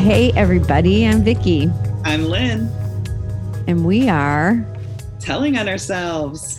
[0.00, 1.06] Hey, everybody.
[1.06, 1.70] I'm Vicki.
[2.06, 2.70] I'm Lynn.
[3.68, 4.66] And we are
[5.18, 6.58] telling on ourselves.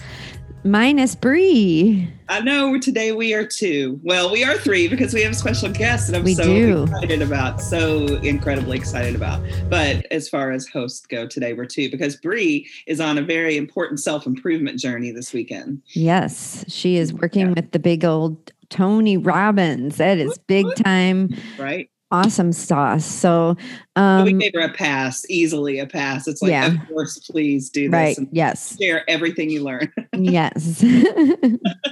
[0.64, 2.08] Minus Bree.
[2.30, 4.00] I know today we are two.
[4.04, 6.84] Well, we are three because we have a special guest that I'm we so do.
[6.84, 7.62] excited about.
[7.62, 9.44] So incredibly excited about.
[9.72, 13.58] But as far as hosts go, today we're two because Bree is on a very
[13.58, 15.82] important self improvement journey this weekend.
[15.88, 17.54] Yes, she is working yeah.
[17.56, 19.98] with the big old Tony Robbins.
[19.98, 21.36] That is big time.
[21.58, 23.06] Right awesome sauce.
[23.06, 23.56] So
[23.98, 26.26] um, we gave her a pass, easily a pass.
[26.26, 26.68] It's like, yeah.
[26.68, 28.18] of course, please do this.
[28.18, 28.28] Right.
[28.32, 28.78] yes.
[28.80, 29.92] Share everything you learn.
[30.14, 30.78] yes.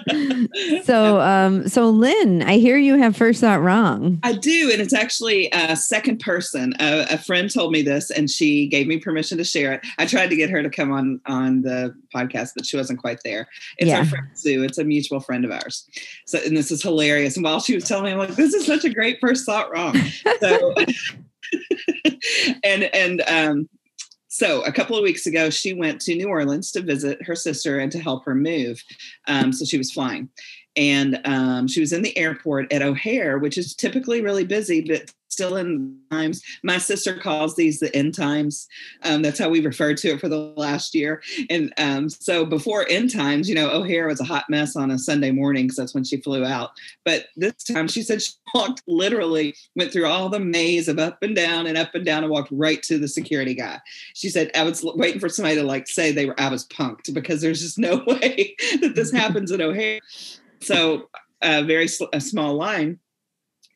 [0.86, 4.20] so, um, so Lynn, I hear you have first thought wrong.
[4.24, 6.74] I do, and it's actually a second person.
[6.80, 9.86] A, a friend told me this, and she gave me permission to share it.
[9.98, 13.20] I tried to get her to come on on the podcast, but she wasn't quite
[13.26, 13.48] there.
[13.78, 14.00] It's yeah.
[14.00, 14.64] our friend Sue.
[14.64, 15.86] It's a mutual friend of ours.
[16.26, 17.36] So, and this is hilarious.
[17.36, 19.70] And while she was telling me, I'm like, this is such a great first thought
[19.72, 19.96] wrong.
[20.40, 20.74] So.
[22.64, 23.70] and and um,
[24.28, 27.80] so a couple of weeks ago, she went to New Orleans to visit her sister
[27.80, 28.82] and to help her move.
[29.28, 30.30] Um, so she was flying,
[30.80, 35.12] and um, she was in the airport at O'Hare, which is typically really busy, but
[35.28, 36.42] still in times.
[36.64, 38.68] My sister calls these the end times.
[39.04, 41.22] Um, that's how we referred to it for the last year.
[41.50, 44.98] And um, so before end times, you know, O'Hare was a hot mess on a
[44.98, 46.72] Sunday morning because that's when she flew out.
[47.06, 51.22] But this time she said she walked literally, went through all the maze of up
[51.22, 53.80] and down and up and down and walked right to the security guy.
[54.16, 57.14] She said, I was waiting for somebody to like say they were, I was punked
[57.14, 60.00] because there's just no way that this happens at O'Hare.
[60.62, 61.10] So
[61.42, 63.00] a very sl- a small line.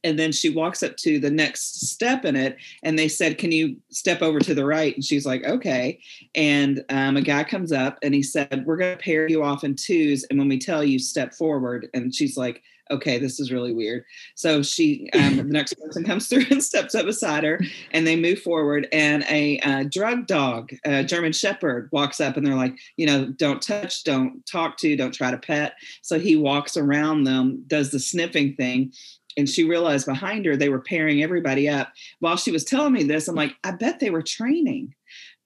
[0.06, 3.54] And then she walks up to the next step in it and they said can
[3.54, 4.94] you step over to the right?
[4.94, 6.02] And she's like okay.
[6.36, 9.64] And um, a guy comes up and he said we're going to pair you off
[9.64, 11.88] in twos and when we tell you step forward.
[11.94, 12.62] And she's like
[12.92, 14.04] okay this is really weird
[14.36, 17.60] so she um, the next person comes through and steps up beside her
[17.92, 22.46] and they move forward and a uh, drug dog a german shepherd walks up and
[22.46, 26.36] they're like you know don't touch don't talk to don't try to pet so he
[26.36, 28.92] walks around them does the sniffing thing
[29.38, 31.92] and she realized behind her they were pairing everybody up.
[32.20, 34.94] While she was telling me this, I'm like, I bet they were training.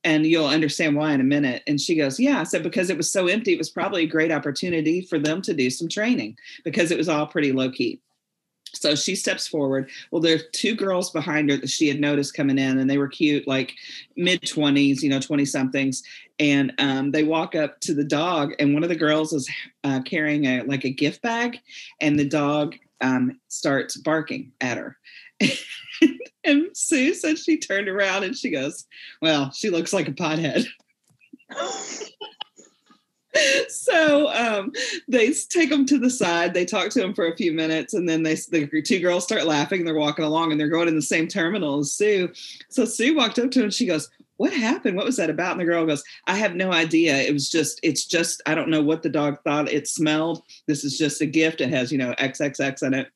[0.08, 1.64] And you'll understand why in a minute.
[1.68, 2.44] And she goes, Yeah.
[2.44, 5.54] Said, because it was so empty, it was probably a great opportunity for them to
[5.54, 8.00] do some training because it was all pretty low key.
[8.74, 9.90] So she steps forward.
[10.10, 12.98] Well, there are two girls behind her that she had noticed coming in, and they
[12.98, 13.74] were cute, like
[14.16, 16.04] mid 20s, you know, 20 somethings.
[16.40, 19.50] And um, they walk up to the dog, and one of the girls is
[19.84, 21.60] uh, carrying a like a gift bag,
[22.00, 24.98] and the dog um, starts barking at her.
[26.88, 28.86] Sue said she turned around and she goes,
[29.22, 30.66] Well, she looks like a pothead.
[33.70, 34.72] so um,
[35.08, 36.54] they take them to the side.
[36.54, 39.46] They talk to him for a few minutes, and then they the two girls start
[39.46, 39.86] laughing.
[39.86, 42.32] They're walking along, and they're going in the same terminal as Sue.
[42.70, 43.66] So Sue walked up to him.
[43.66, 44.96] and She goes, what happened?
[44.96, 45.52] What was that about?
[45.52, 47.18] And the girl goes, I have no idea.
[47.18, 50.44] It was just, it's just, I don't know what the dog thought it smelled.
[50.68, 51.60] This is just a gift.
[51.60, 53.08] It has, you know, XXX in it.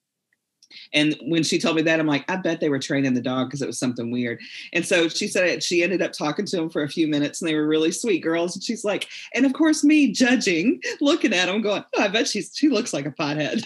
[0.93, 3.47] And when she told me that, I'm like, I bet they were training the dog
[3.47, 4.39] because it was something weird.
[4.73, 7.49] And so she said she ended up talking to him for a few minutes and
[7.49, 8.55] they were really sweet girls.
[8.55, 12.27] And she's like, and of course, me judging, looking at them, going, oh, I bet
[12.27, 13.63] she's she looks like a pothead.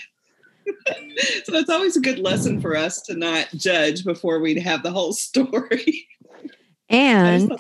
[1.44, 4.92] so it's always a good lesson for us to not judge before we have the
[4.92, 6.08] whole story.
[6.88, 7.52] And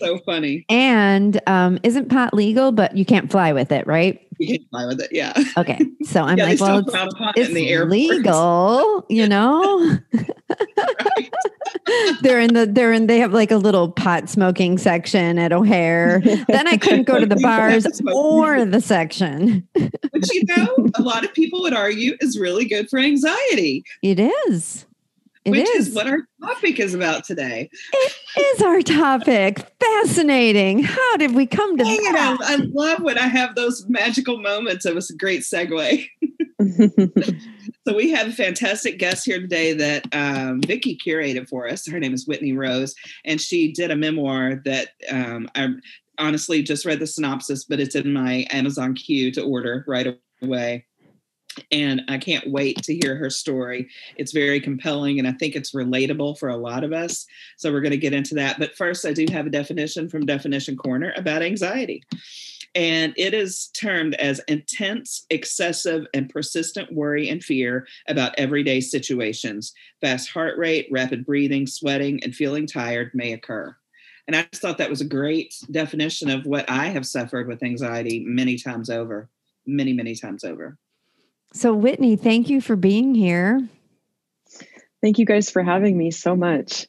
[0.00, 0.64] so funny.
[0.68, 4.20] And um, isn't pot legal, but you can't fly with it, right?
[4.38, 5.32] You can't fly with it, yeah.
[5.56, 5.78] Okay.
[6.04, 9.98] So I'm yeah, like, well, it's, it's in the legal, you know?
[12.22, 16.20] they're in the they're in they have like a little pot smoking section at O'Hare.
[16.48, 19.66] then I couldn't go to the bars or the section.
[19.74, 23.84] Which you know, a lot of people would argue is really good for anxiety.
[24.02, 24.86] It is.
[25.44, 25.88] It which is.
[25.88, 25.94] is.
[25.94, 27.70] what our topic is about today.
[27.92, 29.66] It is our topic.
[29.80, 30.82] Fascinating.
[30.82, 32.38] How did we come to Dang that?
[32.42, 34.84] I, I love when I have those magical moments.
[34.84, 36.06] It was a great segue.
[37.88, 41.88] so we have a fantastic guest here today that um, Vicki curated for us.
[41.88, 42.94] Her name is Whitney Rose,
[43.24, 45.68] and she did a memoir that um, I
[46.18, 50.86] honestly just read the synopsis, but it's in my Amazon queue to order right away
[51.70, 53.88] and I can't wait to hear her story.
[54.16, 57.26] It's very compelling and I think it's relatable for a lot of us.
[57.56, 58.58] So we're going to get into that.
[58.58, 62.02] But first, I do have a definition from Definition Corner about anxiety.
[62.74, 69.72] And it is termed as intense, excessive, and persistent worry and fear about everyday situations.
[70.00, 73.74] Fast heart rate, rapid breathing, sweating, and feeling tired may occur.
[74.28, 77.64] And I just thought that was a great definition of what I have suffered with
[77.64, 79.28] anxiety many times over,
[79.66, 80.78] many, many times over.
[81.52, 83.68] So, Whitney, thank you for being here.
[85.02, 86.86] Thank you guys for having me so much.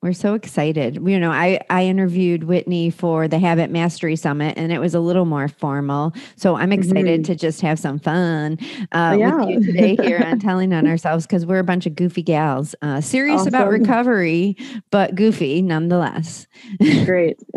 [0.00, 0.94] We're so excited.
[1.04, 5.00] You know, I I interviewed Whitney for the Habit Mastery Summit, and it was a
[5.00, 6.14] little more formal.
[6.36, 7.32] So I'm excited mm-hmm.
[7.32, 8.58] to just have some fun
[8.92, 9.34] uh, yeah.
[9.34, 12.76] with you today here on telling on ourselves because we're a bunch of goofy gals,
[12.80, 13.48] uh, serious awesome.
[13.48, 14.56] about recovery,
[14.92, 16.46] but goofy nonetheless.
[17.04, 17.40] Great.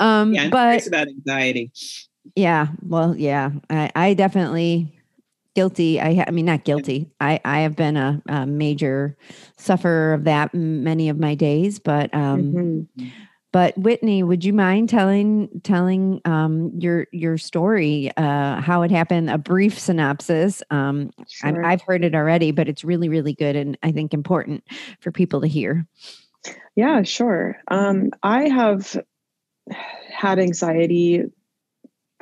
[0.00, 1.70] um, yeah, but about anxiety.
[2.36, 2.68] Yeah.
[2.86, 4.98] Well, yeah, I, I definitely
[5.54, 6.00] guilty.
[6.00, 7.10] I, ha- I mean, not guilty.
[7.20, 9.16] I, I have been a, a major
[9.58, 12.42] sufferer of that many of my days, but, um,
[12.96, 13.08] mm-hmm.
[13.52, 19.28] but Whitney, would you mind telling, telling, um, your, your story, uh, how it happened,
[19.28, 20.62] a brief synopsis.
[20.70, 21.62] Um, sure.
[21.66, 23.54] I've heard it already, but it's really, really good.
[23.54, 24.64] And I think important
[25.00, 25.86] for people to hear.
[26.76, 27.58] Yeah, sure.
[27.68, 28.96] Um, I have
[30.10, 31.24] had anxiety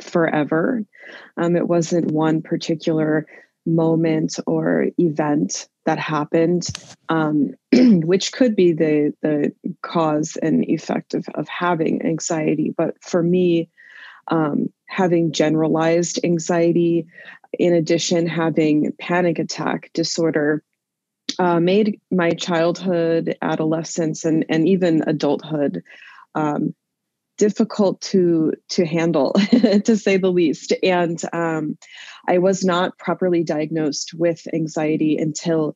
[0.02, 0.84] forever.
[1.36, 3.26] Um, it wasn't one particular
[3.66, 6.68] moment or event that happened,
[7.08, 9.52] um, which could be the the
[9.82, 12.72] cause and effect of, of having anxiety.
[12.76, 13.68] But for me,
[14.28, 17.06] um, having generalized anxiety,
[17.58, 20.62] in addition, having panic attack disorder,
[21.38, 25.82] uh, made my childhood, adolescence, and and even adulthood
[26.34, 26.74] um,
[27.40, 29.32] difficult to to handle
[29.84, 30.74] to say the least.
[30.82, 31.78] And um,
[32.28, 35.74] i was not properly diagnosed with anxiety until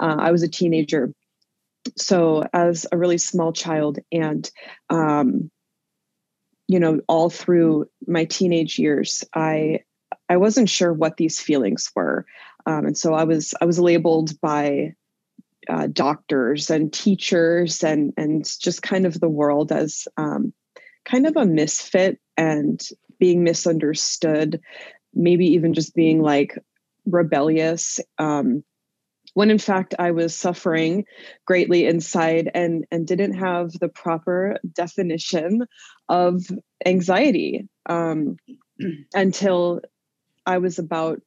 [0.00, 1.12] uh, i was a teenager.
[1.96, 4.50] So as a really small child and
[4.88, 5.50] um,
[6.66, 9.80] you know all through my teenage years i
[10.30, 12.24] i wasn't sure what these feelings were.
[12.64, 14.94] Um, and so i was i was labeled by
[15.68, 20.54] uh, doctors and teachers and and just kind of the world as um,
[21.04, 22.80] kind of a misfit and
[23.18, 24.60] being misunderstood,
[25.14, 26.58] maybe even just being like
[27.06, 28.00] rebellious.
[28.18, 28.64] Um,
[29.34, 31.04] when in fact I was suffering
[31.46, 35.66] greatly inside and and didn't have the proper definition
[36.08, 36.42] of
[36.84, 38.36] anxiety um,
[39.14, 39.80] until
[40.44, 41.22] I was about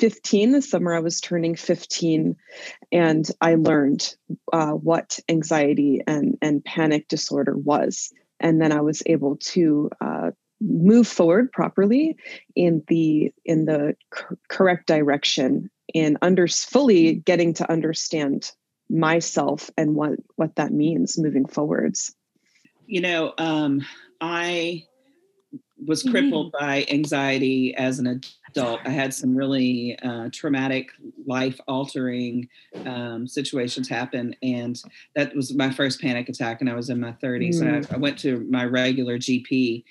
[0.00, 2.34] 15 the summer i was turning 15
[2.90, 4.16] and i learned
[4.50, 10.30] uh, what anxiety and, and panic disorder was and then I was able to uh,
[10.60, 12.16] move forward properly
[12.54, 18.52] in the in the cor- correct direction in under fully getting to understand
[18.88, 22.14] myself and what what that means moving forwards.
[22.86, 23.82] You know um,
[24.20, 24.84] i
[25.86, 26.64] was crippled mm-hmm.
[26.64, 28.80] by anxiety as an adult.
[28.84, 30.90] I had some really uh, traumatic,
[31.26, 32.48] life altering
[32.86, 34.34] um, situations happen.
[34.42, 34.80] And
[35.14, 36.60] that was my first panic attack.
[36.60, 37.56] And I was in my 30s.
[37.56, 37.60] Mm.
[37.60, 39.84] And I, I, went to my regular GP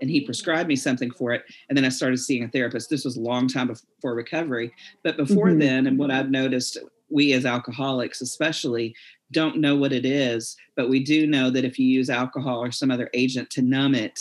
[0.00, 1.44] and he prescribed me something for it.
[1.68, 2.90] And then I started seeing a therapist.
[2.90, 4.72] This was a long time before recovery.
[5.04, 5.60] But before mm-hmm.
[5.60, 8.94] then, and what I've noticed, we as alcoholics, especially,
[9.30, 10.56] don't know what it is.
[10.76, 13.94] But we do know that if you use alcohol or some other agent to numb
[13.94, 14.20] it,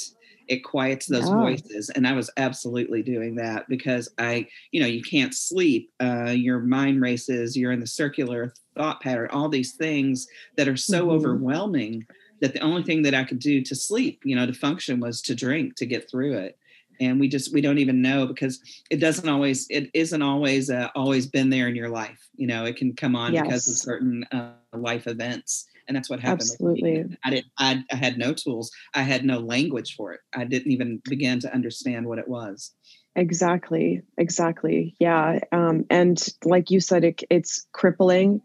[0.52, 1.34] it quiets those oh.
[1.34, 6.30] voices and i was absolutely doing that because i you know you can't sleep uh,
[6.30, 10.28] your mind races you're in the circular thought pattern all these things
[10.58, 11.12] that are so mm-hmm.
[11.12, 12.06] overwhelming
[12.42, 15.22] that the only thing that i could do to sleep you know to function was
[15.22, 16.58] to drink to get through it
[17.00, 20.90] and we just we don't even know because it doesn't always it isn't always uh,
[20.96, 23.44] always been there in your life you know it can come on yes.
[23.44, 27.18] because of certain uh, life events and that's what happened absolutely.
[27.26, 28.72] I didn't I, I had no tools.
[28.96, 30.22] I had no language for it.
[30.34, 32.72] I didn't even begin to understand what it was.
[33.18, 38.42] Exactly exactly yeah um, and like you said it, it's crippling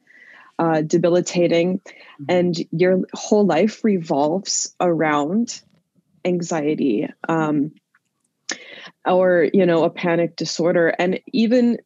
[0.59, 2.25] uh, debilitating mm-hmm.
[2.29, 5.63] and your whole life revolves around
[6.25, 7.71] anxiety um,
[9.05, 11.79] or you know a panic disorder and even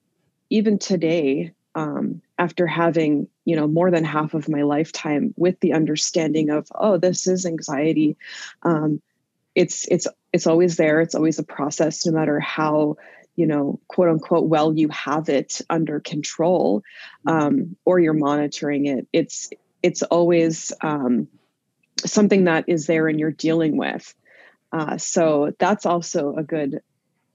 [0.49, 5.75] even today um, after having you know more than half of my lifetime with the
[5.75, 8.17] understanding of oh this is anxiety.
[8.63, 9.01] Um,
[9.55, 11.01] it's it's it's always there.
[11.01, 12.97] It's always a process no matter how
[13.37, 16.83] you know quote unquote well you have it under control
[17.27, 19.07] um, or you're monitoring it.
[19.13, 19.51] It's
[19.83, 21.29] it's always um,
[21.99, 24.15] something that is there and you're dealing with.
[24.73, 26.81] Uh, so that's also a good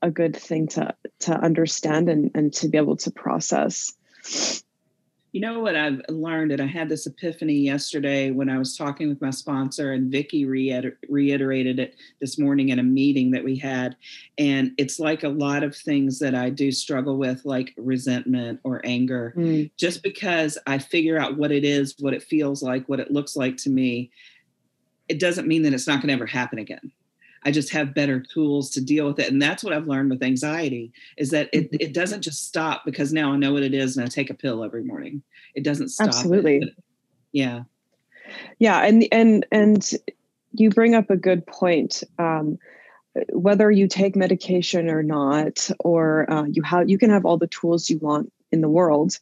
[0.01, 3.93] a good thing to to understand and and to be able to process
[5.35, 9.09] you know what I've learned, and I had this epiphany yesterday when I was talking
[9.09, 13.57] with my sponsor, and Vicki reiter- reiterated it this morning in a meeting that we
[13.57, 13.97] had.
[14.37, 18.79] And it's like a lot of things that I do struggle with, like resentment or
[18.85, 19.33] anger.
[19.35, 19.71] Mm.
[19.75, 23.35] Just because I figure out what it is, what it feels like, what it looks
[23.35, 24.11] like to me,
[25.09, 26.93] it doesn't mean that it's not going to ever happen again.
[27.45, 29.31] I just have better tools to deal with it.
[29.31, 31.77] And that's what I've learned with anxiety is that it, mm-hmm.
[31.79, 34.33] it doesn't just stop because now I know what it is and I take a
[34.33, 35.21] pill every morning.
[35.53, 36.07] It doesn't stop.
[36.07, 36.57] Absolutely.
[36.57, 36.69] It.
[37.31, 37.63] Yeah.
[38.57, 38.83] Yeah.
[38.83, 39.91] And, and, and
[40.53, 42.03] you bring up a good point.
[42.17, 42.57] Um,
[43.31, 47.47] whether you take medication or not, or uh, you have, you can have all the
[47.47, 49.19] tools you want in the world.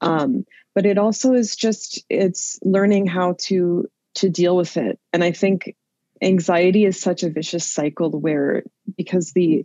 [0.00, 4.98] Um, but it also is just, it's learning how to, to deal with it.
[5.12, 5.76] And I think
[6.22, 8.62] anxiety is such a vicious cycle where,
[8.96, 9.64] because the,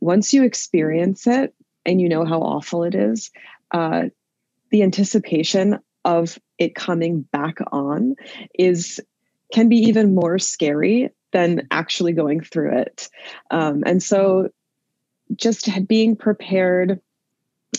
[0.00, 1.54] once you experience it
[1.86, 3.30] and you know how awful it is,
[3.70, 4.04] uh,
[4.70, 8.14] the anticipation of it coming back on
[8.58, 9.00] is
[9.52, 13.08] can be even more scary than actually going through it.
[13.50, 14.48] Um, and so
[15.34, 17.00] just being prepared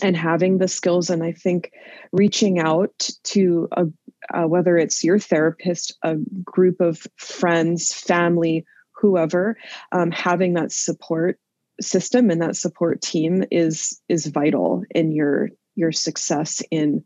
[0.02, 1.72] and having the skills and i think
[2.12, 3.86] reaching out to a,
[4.34, 9.56] uh, whether it's your therapist a group of friends family whoever
[9.92, 11.38] um, having that support
[11.80, 17.04] system and that support team is is vital in your your success in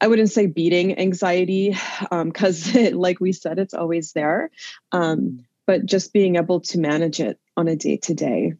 [0.00, 1.74] I wouldn't say beating anxiety
[2.10, 4.50] because, um, like we said, it's always there.
[4.92, 8.54] Um, but just being able to manage it on a day to day.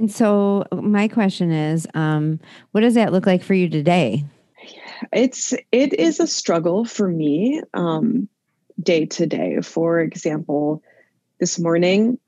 [0.00, 2.40] And so, my question is, um,
[2.72, 4.24] what does that look like for you today?
[5.12, 8.26] It's it is a struggle for me um,
[8.82, 9.60] day to day.
[9.60, 10.82] For example,
[11.38, 12.18] this morning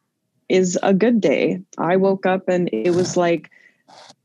[0.51, 1.63] is a good day.
[1.79, 3.51] I woke up and it was like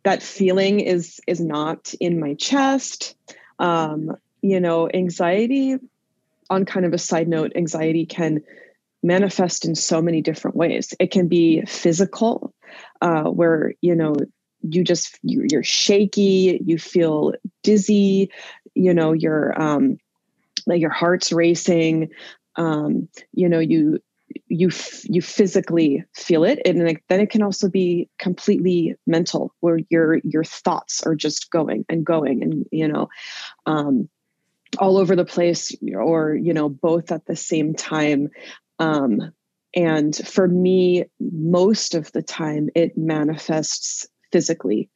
[0.03, 3.15] that feeling is is not in my chest
[3.59, 5.77] um, you know anxiety
[6.49, 8.41] on kind of a side note anxiety can
[9.03, 12.53] manifest in so many different ways it can be physical
[13.01, 14.15] uh, where you know
[14.61, 18.31] you just you're shaky you feel dizzy
[18.73, 19.97] you know your um
[20.65, 22.09] like your heart's racing
[22.55, 23.99] um you know you
[24.47, 24.69] you
[25.03, 26.59] you physically feel it.
[26.65, 31.85] And then it can also be completely mental where your your thoughts are just going
[31.89, 33.09] and going and you know
[33.65, 34.09] um,
[34.79, 38.29] all over the place or you know both at the same time.
[38.79, 39.33] Um,
[39.75, 44.89] and for me most of the time it manifests physically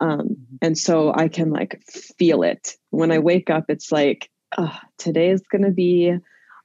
[0.00, 0.56] um, mm-hmm.
[0.62, 5.30] and so i can like feel it when i wake up it's like oh, today
[5.30, 6.16] is going to be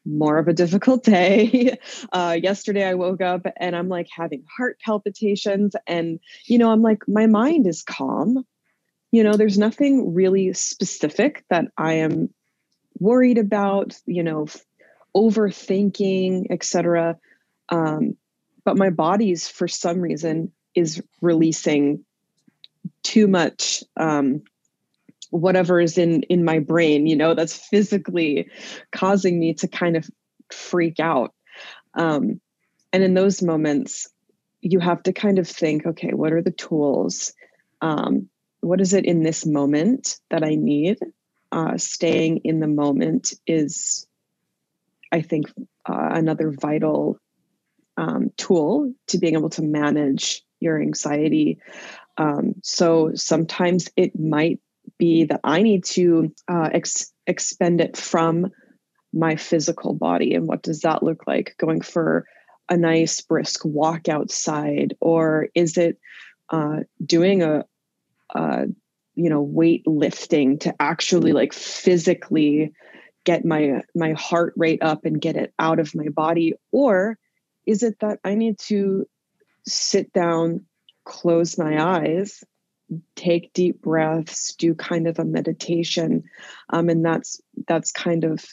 [0.06, 1.78] more of a difficult day.
[2.12, 5.76] Uh, yesterday, I woke up and I'm like having heart palpitations.
[5.88, 8.46] And, you know, I'm like, my mind is calm.
[9.12, 12.34] You know, there's nothing really specific that I am
[13.00, 14.48] worried about, you know,
[15.16, 17.18] overthinking, etc.
[17.74, 18.16] Um,
[18.64, 22.06] but my body's, for some reason, is releasing
[23.02, 24.44] too much um,
[25.32, 28.48] whatever is in in my brain you know that's physically
[28.92, 30.08] causing me to kind of
[30.52, 31.34] freak out.
[31.96, 32.40] Um,
[32.92, 34.08] and in those moments
[34.62, 37.34] you have to kind of think okay what are the tools?
[37.82, 38.30] Um,
[38.62, 41.00] what is it in this moment that i need?
[41.52, 44.08] Uh, staying in the moment is
[45.12, 45.48] i think
[45.90, 47.20] uh, another vital
[47.98, 51.60] um, tool to being able to manage your anxiety
[52.18, 54.60] um, so sometimes it might
[54.98, 58.52] be that I need to uh, ex- expend it from
[59.14, 60.34] my physical body.
[60.34, 61.56] And what does that look like?
[61.58, 62.26] Going for
[62.70, 65.98] a nice brisk walk outside, or is it
[66.50, 67.66] uh, doing a,
[68.34, 68.68] a
[69.16, 72.74] you know weight lifting to actually like physically
[73.26, 77.18] get my my heart rate up and get it out of my body, or
[77.66, 79.08] is it that I need to
[79.66, 80.66] sit down,
[81.06, 82.44] close my eyes,
[83.16, 86.24] take deep breaths do kind of a meditation?
[86.70, 88.46] Um, and that's that's kind of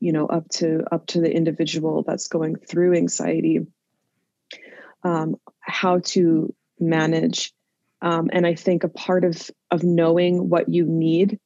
[0.00, 3.66] you know up to up to the individual that's going through anxiety
[5.02, 7.52] um, how to manage.
[8.02, 11.40] Um, and i think a part of of knowing what you need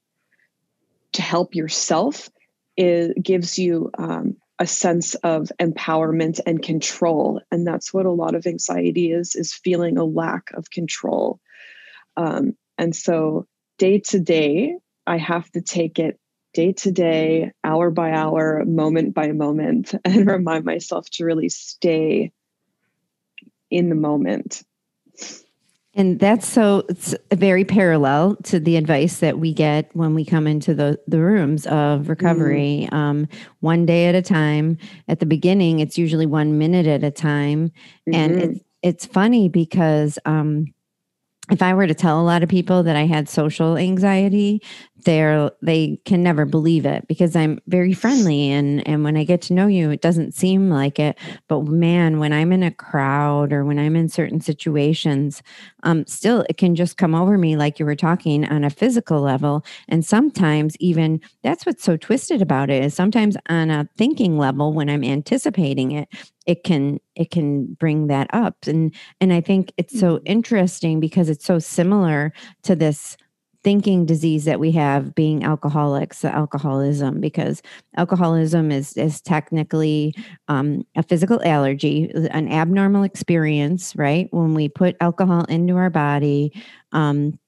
[1.13, 2.29] to help yourself
[2.77, 8.37] is gives you um, a sense of empowerment and control and that's what a lot
[8.37, 11.40] of anxiety is is feeling a lack of control
[12.17, 13.47] um, and so
[13.79, 14.76] day to day,
[15.07, 16.21] I have to take it
[16.52, 22.31] day to day, hour by hour, moment by moment, and remind myself to really stay
[23.71, 24.62] in the moment.
[25.95, 30.47] And that's so it's very parallel to the advice that we get when we come
[30.47, 32.89] into the, the rooms of recovery.
[32.91, 32.95] Mm.
[32.95, 33.29] Um,
[33.59, 34.79] one day at a time.
[35.09, 37.71] At the beginning, it's usually one minute at a time.
[38.09, 38.15] Mm-hmm.
[38.15, 40.67] And it's it's funny because um,
[41.50, 44.62] if I were to tell a lot of people that I had social anxiety,
[45.04, 49.42] they're they can never believe it because I'm very friendly and and when I get
[49.42, 51.19] to know you, it doesn't seem like it.
[51.49, 55.42] But man, when I'm in a crowd or when I'm in certain situations,
[55.83, 59.21] um, still it can just come over me like you were talking on a physical
[59.21, 59.64] level.
[59.88, 64.73] And sometimes even that's what's so twisted about it is sometimes on a thinking level
[64.73, 66.09] when I'm anticipating it,
[66.47, 70.27] it can it can bring that up and and i think it's so mm-hmm.
[70.27, 73.17] interesting because it's so similar to this
[73.62, 77.61] thinking disease that we have being alcoholics alcoholism because
[77.99, 80.15] alcoholism is is technically
[80.49, 86.50] um, a physical allergy an abnormal experience right when we put alcohol into our body
[86.93, 87.39] um,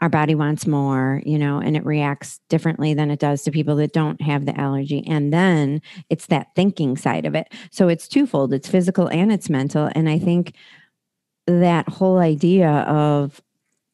[0.00, 3.76] our body wants more, you know, and it reacts differently than it does to people
[3.76, 5.04] that don't have the allergy.
[5.06, 5.80] And then
[6.10, 7.52] it's that thinking side of it.
[7.70, 9.90] So it's twofold it's physical and it's mental.
[9.94, 10.54] And I think
[11.46, 13.40] that whole idea of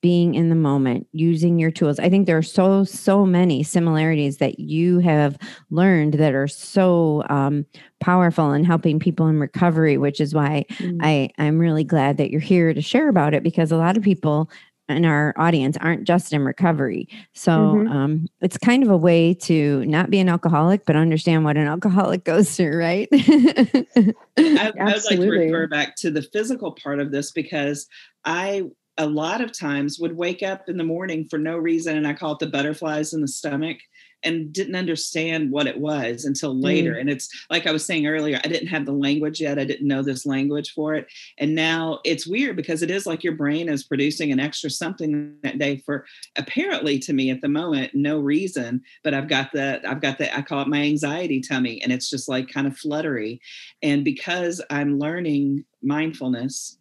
[0.02, 2.00] being in the moment, using your tools.
[2.00, 5.38] I think there are so, so many similarities that you have
[5.70, 7.64] learned that are so um,
[8.00, 10.98] powerful in helping people in recovery, which is why mm.
[11.00, 14.02] I, I'm really glad that you're here to share about it because a lot of
[14.02, 14.50] people
[14.88, 17.08] in our audience aren't just in recovery.
[17.32, 17.92] So mm-hmm.
[17.92, 21.66] um, it's kind of a way to not be an alcoholic, but understand what an
[21.66, 23.08] alcoholic goes through, right?
[23.12, 27.86] I, I would like to refer back to the physical part of this because
[28.24, 28.64] I
[28.98, 32.12] a lot of times would wake up in the morning for no reason and I
[32.12, 33.78] call it the butterflies in the stomach
[34.24, 36.94] and didn't understand what it was until later.
[36.94, 37.00] Mm.
[37.00, 39.58] And it's like I was saying earlier, I didn't have the language yet.
[39.58, 41.06] I didn't know this language for it.
[41.38, 45.34] And now it's weird because it is like your brain is producing an extra something
[45.42, 46.04] that day for
[46.36, 48.82] apparently to me at the moment, no reason.
[49.02, 51.82] But I've got that, I've got that, I call it my anxiety tummy.
[51.82, 53.40] And it's just like kind of fluttery.
[53.82, 56.78] And because I'm learning mindfulness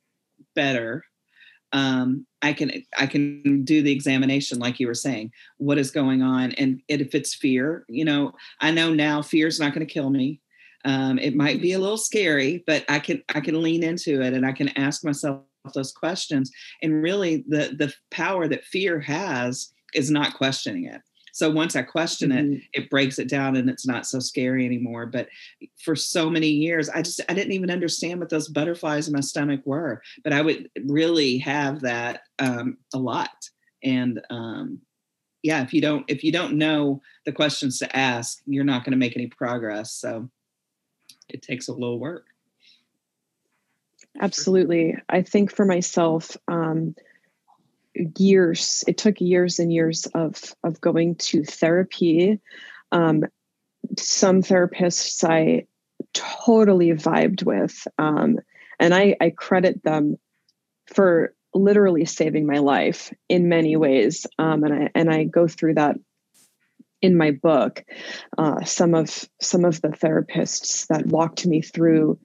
[0.54, 1.06] better
[1.74, 5.32] um, I can I can do the examination like you were saying.
[5.58, 6.52] What is going on?
[6.54, 10.10] And if it's fear, you know, I know now fear is not going to kill
[10.10, 10.42] me.
[10.84, 14.34] Um, it might be a little scary, but I can I can lean into it
[14.34, 15.42] and I can ask myself
[15.74, 16.52] those questions.
[16.82, 21.02] And really, the the power that fear has is not questioning it.
[21.32, 22.54] So once I question mm-hmm.
[22.54, 25.06] it, it breaks it down and it's not so scary anymore.
[25.06, 25.30] But
[25.84, 29.22] for so many years, I just I didn't even understand what those butterflies in my
[29.22, 30.02] stomach were.
[30.24, 33.50] But I would really have that um, a lot.
[33.84, 34.80] And um,
[35.44, 38.92] yeah, if you don't if you don't know the questions to ask, you're not going
[38.92, 39.94] to make any progress.
[39.94, 40.30] So
[41.30, 42.26] it takes a little work.
[44.20, 44.98] Absolutely.
[45.10, 46.96] I think for myself, um,
[48.18, 52.40] years it took years and years of of going to therapy.
[52.92, 53.24] Um,
[53.98, 55.66] some therapists i
[56.14, 58.40] totally vibed with um,
[58.80, 60.18] and I, I credit them
[60.88, 65.76] for literally saving my life in many ways um, and i and i go through
[65.76, 65.96] that
[67.02, 67.84] in my book.
[68.38, 72.20] Uh, some of some of the therapists that walked me through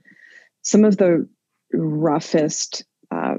[0.63, 1.29] some of the
[1.73, 3.37] roughest uh,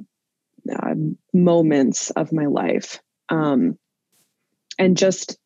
[0.70, 0.96] uh,
[1.34, 3.00] moments of my life.
[3.30, 3.78] Um,
[4.80, 5.38] and just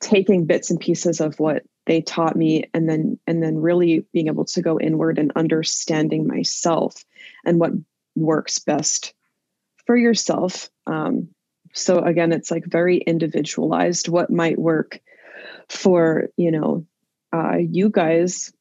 [0.00, 4.28] taking bits and pieces of what they taught me and then and then really being
[4.28, 7.04] able to go inward and understanding myself
[7.44, 7.72] and what
[8.14, 9.14] works best
[9.86, 10.70] for yourself.
[10.86, 11.28] Um,
[11.72, 15.00] so again it's like very individualized what might work
[15.68, 16.86] for you know
[17.32, 18.52] uh, you guys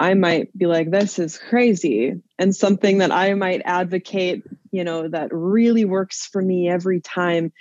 [0.00, 2.14] I might be like, this is crazy.
[2.38, 7.52] And something that I might advocate, you know, that really works for me every time,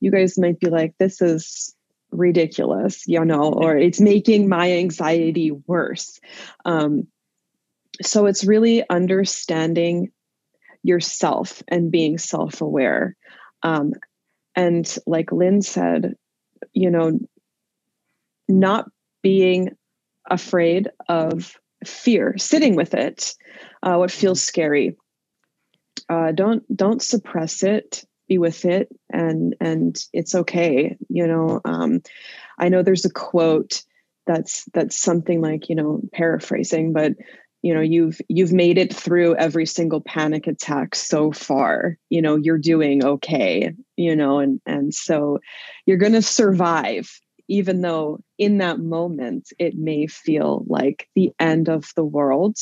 [0.00, 1.74] you guys might be like, this is
[2.10, 6.20] ridiculous, you know, or it's making my anxiety worse.
[6.64, 7.06] Um,
[8.02, 10.10] so it's really understanding
[10.82, 13.16] yourself and being self aware.
[13.62, 13.92] Um,
[14.54, 16.14] and like Lynn said,
[16.72, 17.20] you know,
[18.48, 18.90] not
[19.22, 19.76] being
[20.28, 23.34] afraid of fear, sitting with it,
[23.82, 24.48] uh, what feels mm-hmm.
[24.48, 24.96] scary.
[26.08, 28.04] Uh, don't don't suppress it.
[28.28, 30.96] Be with it, and and it's okay.
[31.08, 32.00] You know, um,
[32.58, 33.82] I know there's a quote
[34.26, 37.12] that's that's something like you know paraphrasing, but
[37.62, 42.36] you know you've you've made it through every single panic attack so far you know
[42.36, 45.38] you're doing okay you know and and so
[45.86, 51.68] you're going to survive even though in that moment it may feel like the end
[51.68, 52.56] of the world.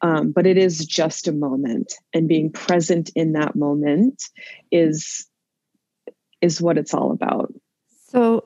[0.00, 4.22] Um, but it is just a moment, and being present in that moment
[4.70, 5.26] is
[6.42, 7.54] is what it's all about.
[8.08, 8.44] So,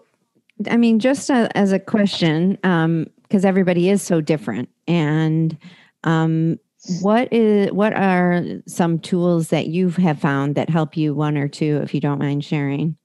[0.71, 5.59] I mean, just a, as a question, because um, everybody is so different, and
[6.05, 6.61] um,
[7.01, 11.49] what is what are some tools that you have found that help you one or
[11.49, 12.97] two if you don't mind sharing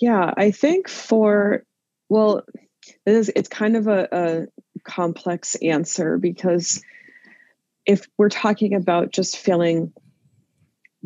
[0.00, 1.64] yeah i think for
[2.08, 2.42] well
[3.06, 4.46] it is it's kind of a, a
[4.84, 6.82] complex answer because
[7.86, 9.92] if we're talking about just feeling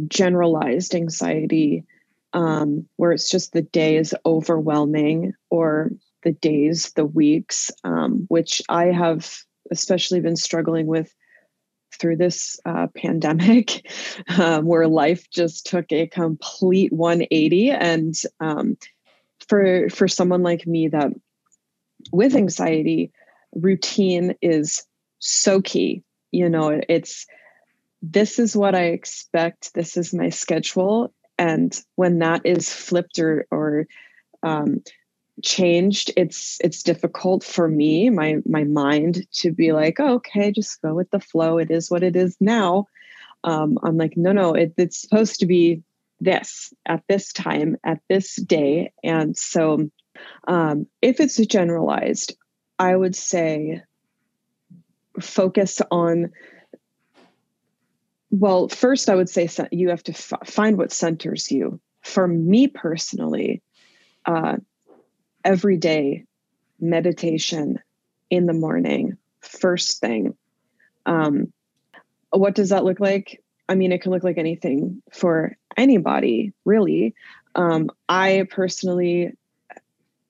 [0.08, 1.84] generalized anxiety
[2.32, 5.90] um, where it's just the day is overwhelming or
[6.24, 9.36] the days the weeks um, which i have
[9.70, 11.14] especially been struggling with
[11.98, 13.90] through this uh, pandemic,
[14.38, 17.70] um, where life just took a complete 180.
[17.70, 18.76] And um,
[19.48, 21.12] for for someone like me that
[22.12, 23.12] with anxiety,
[23.54, 24.84] routine is
[25.18, 26.02] so key.
[26.30, 27.26] You know, it's
[28.02, 29.74] this is what I expect.
[29.74, 33.86] This is my schedule, and when that is flipped or or
[34.42, 34.82] um,
[35.42, 40.80] changed it's it's difficult for me my my mind to be like oh, okay just
[40.82, 41.58] go with the flow.
[41.58, 42.86] It is what it is now.
[43.42, 45.82] Um, i'm like no no it, it's supposed to be
[46.20, 48.92] this at this time at this day.
[49.02, 49.90] And so
[50.46, 52.36] um, if it's generalized
[52.78, 53.82] i would say
[55.20, 56.30] focus on
[58.30, 61.80] well first i would say you have to f- find what centers you.
[62.02, 63.62] For me personally
[64.26, 64.56] uh,
[65.44, 66.24] every day
[66.80, 67.78] meditation
[68.30, 70.36] in the morning, first thing.
[71.06, 71.52] Um,
[72.30, 73.42] what does that look like?
[73.68, 77.14] I mean, it can look like anything for anybody, really.
[77.54, 79.32] Um, I personally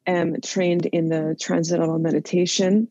[0.07, 2.89] am trained in the transcendental meditation.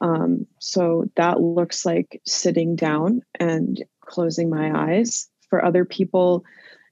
[0.00, 5.28] Um, so that looks like sitting down and closing my eyes.
[5.48, 6.44] For other people,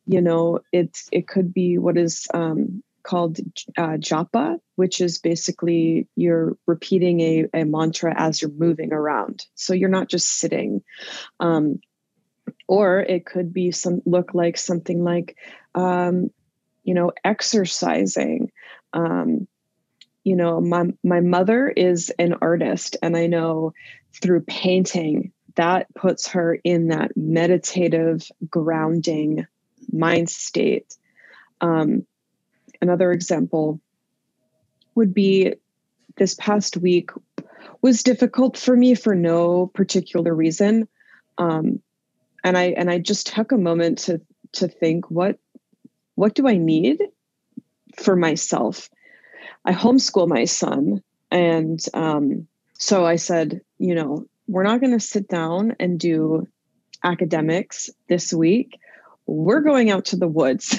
[0.07, 3.39] you know, it's it could be what is um, called
[3.79, 9.47] uh, japa, which is basically you're repeating a, a mantra as you're moving around.
[9.55, 10.83] So you're not just sitting.
[11.39, 11.81] Um,
[12.67, 15.37] or it could be some look like something like,
[15.75, 16.31] um,
[16.83, 18.51] you know, exercising.
[18.93, 19.47] Um,
[20.25, 23.73] you know, my my mother is an artist, and I know
[24.21, 29.47] through painting that puts her in that meditative, grounding
[29.93, 30.97] mind state.
[31.61, 32.07] Um,
[32.81, 33.81] another example
[34.95, 35.55] would be
[36.17, 37.11] this past week
[37.83, 40.89] was difficult for me for no particular reason.
[41.39, 41.83] Um,
[42.47, 44.21] and i and i just took a moment to
[44.53, 45.39] to think what
[46.15, 47.03] what do i need
[47.97, 48.89] for myself?
[49.65, 52.47] I homeschool my son and um,
[52.79, 56.47] so i said you know we're not going to sit down and do
[57.03, 58.79] academics this week
[59.27, 60.79] we're going out to the woods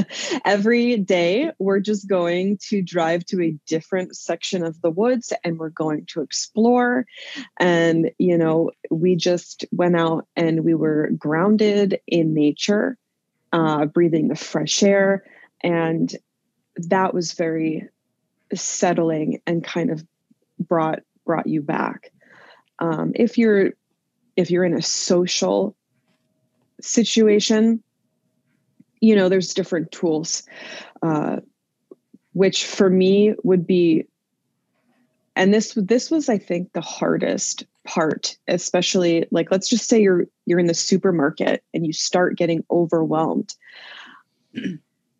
[0.44, 1.52] every day.
[1.58, 6.06] We're just going to drive to a different section of the woods and we're going
[6.06, 7.06] to explore.
[7.60, 12.98] And, you know, we just went out and we were grounded in nature,
[13.52, 15.24] uh, breathing the fresh air.
[15.62, 16.12] And
[16.76, 17.88] that was very
[18.52, 20.04] settling and kind of
[20.58, 22.12] brought brought you back.
[22.80, 23.70] Um, if you're
[24.36, 25.76] if you're in a social
[26.80, 27.83] situation,
[29.04, 30.42] you know, there's different tools,
[31.02, 31.36] uh,
[32.32, 34.06] which for me would be,
[35.36, 40.26] and this this was, I think, the hardest part, especially like let's just say you're
[40.46, 43.54] you're in the supermarket and you start getting overwhelmed.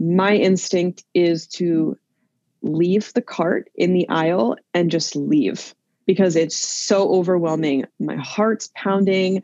[0.01, 1.97] My instinct is to
[2.63, 5.75] leave the cart in the aisle and just leave
[6.07, 7.85] because it's so overwhelming.
[7.99, 9.43] My heart's pounding,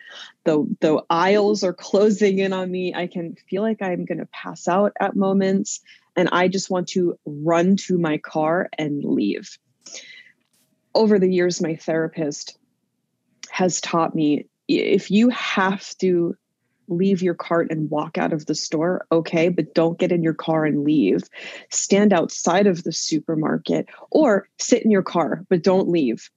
[0.50, 2.92] the the aisles are closing in on me.
[2.94, 5.80] I can feel like I'm going to pass out at moments
[6.16, 9.56] and I just want to run to my car and leave.
[10.94, 12.58] Over the years my therapist
[13.50, 16.34] has taught me if you have to
[16.88, 20.34] leave your cart and walk out of the store, okay, but don't get in your
[20.34, 21.22] car and leave.
[21.70, 26.28] Stand outside of the supermarket or sit in your car, but don't leave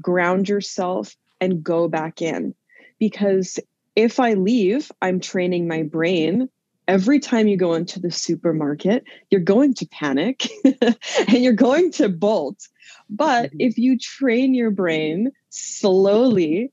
[0.00, 2.54] ground yourself and go back in.
[2.98, 3.58] Because
[3.96, 6.48] if I leave, I'm training my brain.
[6.86, 12.08] Every time you go into the supermarket, you're going to panic and you're going to
[12.08, 12.66] bolt.
[13.10, 13.60] But mm-hmm.
[13.60, 16.72] if you train your brain slowly,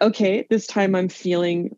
[0.00, 1.76] okay, this time I'm feeling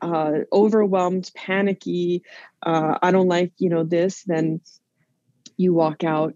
[0.00, 2.22] uh, overwhelmed, panicky.
[2.62, 4.22] Uh, I don't like, you know, this.
[4.24, 4.60] Then
[5.56, 6.34] you walk out.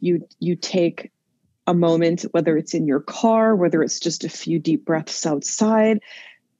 [0.00, 1.12] You you take
[1.66, 6.00] a moment, whether it's in your car, whether it's just a few deep breaths outside,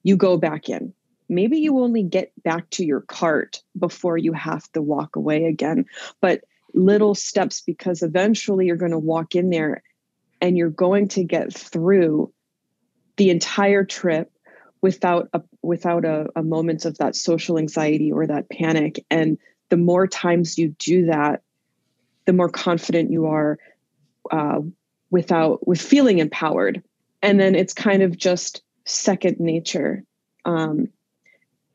[0.03, 0.93] you go back in.
[1.29, 5.85] Maybe you only get back to your cart before you have to walk away again,
[6.21, 9.83] but little steps because eventually you're going to walk in there
[10.41, 12.31] and you're going to get through
[13.17, 14.31] the entire trip
[14.81, 19.37] without a without a, a moment of that social anxiety or that panic and
[19.69, 21.41] the more times you do that
[22.25, 23.57] the more confident you are
[24.31, 24.59] uh,
[25.09, 26.83] without with feeling empowered
[27.21, 30.03] and then it's kind of just second nature
[30.45, 30.87] um,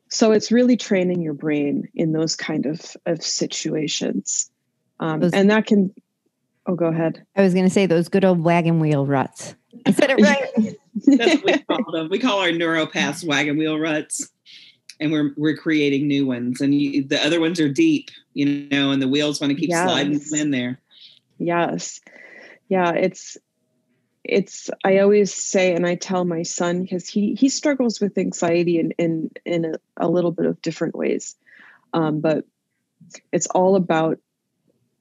[0.09, 4.51] so it's really training your brain in those kind of of situations
[4.99, 5.93] um, those, and that can
[6.67, 9.91] oh go ahead i was going to say those good old wagon wheel ruts i
[9.91, 12.09] said it right That's what we call them.
[12.09, 14.29] We call our neuropaths wagon wheel ruts,
[14.99, 16.61] and we're we're creating new ones.
[16.61, 19.69] And you, the other ones are deep, you know, and the wheels want to keep
[19.69, 19.87] yes.
[19.87, 20.79] sliding in there.
[21.37, 22.01] Yes,
[22.67, 22.91] yeah.
[22.91, 23.37] It's
[24.31, 24.69] it's.
[24.83, 28.91] I always say, and I tell my son because he he struggles with anxiety in
[28.91, 31.35] in in a, a little bit of different ways,
[31.93, 32.45] um, but
[33.31, 34.19] it's all about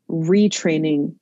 [0.08, 1.14] retraining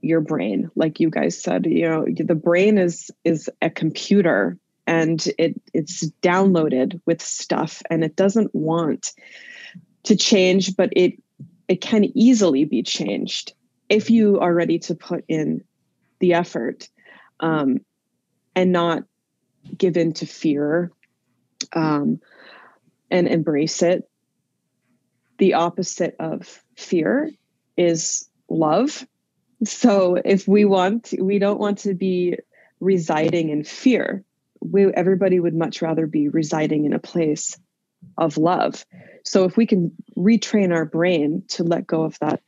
[0.00, 5.28] your brain like you guys said you know the brain is is a computer and
[5.38, 9.12] it it's downloaded with stuff and it doesn't want
[10.02, 11.14] to change but it
[11.68, 13.52] it can easily be changed
[13.88, 15.62] if you are ready to put in
[16.20, 16.88] the effort
[17.40, 17.78] um,
[18.54, 19.04] and not
[19.76, 20.92] give in to fear
[21.72, 22.20] um,
[23.10, 24.08] and embrace it
[25.38, 27.30] the opposite of fear
[27.76, 29.06] is love
[29.64, 32.38] so if we want, we don't want to be
[32.80, 34.22] residing in fear.
[34.60, 37.58] We, everybody would much rather be residing in a place
[38.18, 38.84] of love.
[39.24, 42.42] So if we can retrain our brain to let go of that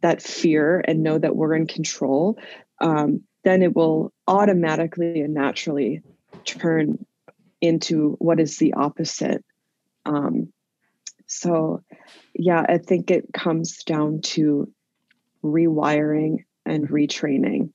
[0.00, 2.38] that fear and know that we're in control,
[2.80, 6.02] um, then it will automatically and naturally
[6.44, 7.04] turn
[7.62, 9.42] into what is the opposite.
[10.04, 10.52] Um,
[11.26, 11.82] so,
[12.34, 14.70] yeah, I think it comes down to
[15.42, 17.70] rewiring and retraining.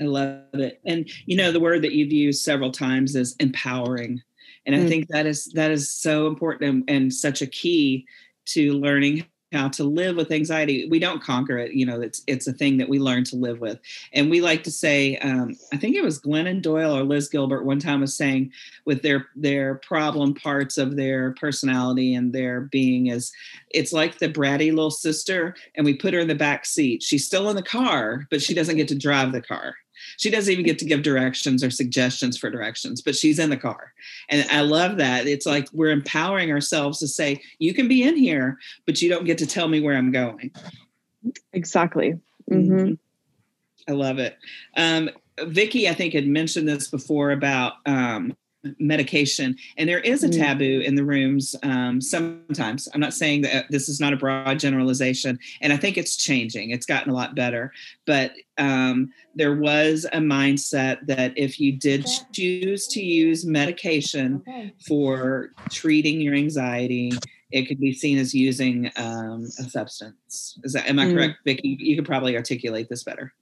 [0.00, 0.80] I love it.
[0.84, 4.22] And you know, the word that you've used several times is empowering.
[4.66, 4.88] And I mm.
[4.88, 8.06] think that is that is so important and, and such a key
[8.46, 10.88] to learning how to live with anxiety.
[10.88, 11.72] We don't conquer it.
[11.72, 13.78] You know, it's it's a thing that we learn to live with.
[14.12, 17.64] And we like to say, um, I think it was Glennon Doyle or Liz Gilbert
[17.64, 18.52] one time was saying,
[18.84, 23.32] with their their problem parts of their personality and their being is,
[23.70, 27.02] it's like the bratty little sister, and we put her in the back seat.
[27.02, 29.76] She's still in the car, but she doesn't get to drive the car
[30.22, 33.56] she doesn't even get to give directions or suggestions for directions, but she's in the
[33.56, 33.92] car.
[34.28, 35.26] And I love that.
[35.26, 38.56] It's like we're empowering ourselves to say, you can be in here,
[38.86, 40.52] but you don't get to tell me where I'm going.
[41.52, 42.20] Exactly.
[42.48, 42.72] Mm-hmm.
[42.72, 42.92] mm-hmm.
[43.88, 44.38] I love it.
[44.76, 48.36] Um, Vicki, I think, had mentioned this before about um,
[48.78, 49.56] medication.
[49.76, 50.38] And there is a mm.
[50.38, 52.88] taboo in the rooms um, sometimes.
[52.94, 56.70] I'm not saying that this is not a broad generalization and i think it's changing.
[56.70, 57.72] It's gotten a lot better.
[58.06, 64.42] But um, there was a mindset that if you did choose to use medication
[64.86, 67.12] for treating your anxiety
[67.50, 70.58] it could be seen as using um, a substance.
[70.64, 71.14] Is that am i mm.
[71.14, 71.76] correct vicki?
[71.78, 73.34] You could probably articulate this better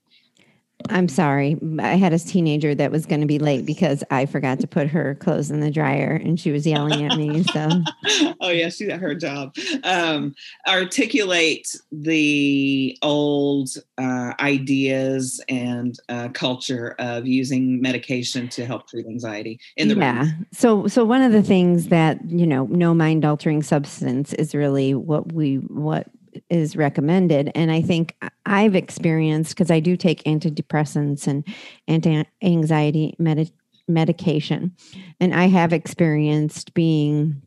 [0.89, 1.57] I'm sorry.
[1.79, 4.87] I had a teenager that was going to be late because I forgot to put
[4.87, 7.43] her clothes in the dryer and she was yelling at me.
[7.43, 7.69] So,
[8.41, 9.55] oh, yeah, she did her job.
[9.83, 10.35] Um,
[10.67, 19.59] articulate the old uh, ideas and uh, culture of using medication to help treat anxiety
[19.77, 20.21] in the yeah.
[20.21, 20.47] Room.
[20.51, 24.93] So, so one of the things that, you know, no mind altering substance is really
[24.93, 26.07] what we, what
[26.49, 27.51] is recommended.
[27.55, 28.15] And I think
[28.45, 31.45] I've experienced because I do take antidepressants and
[31.87, 33.51] anti anxiety med-
[33.87, 34.75] medication,
[35.19, 37.41] and I have experienced being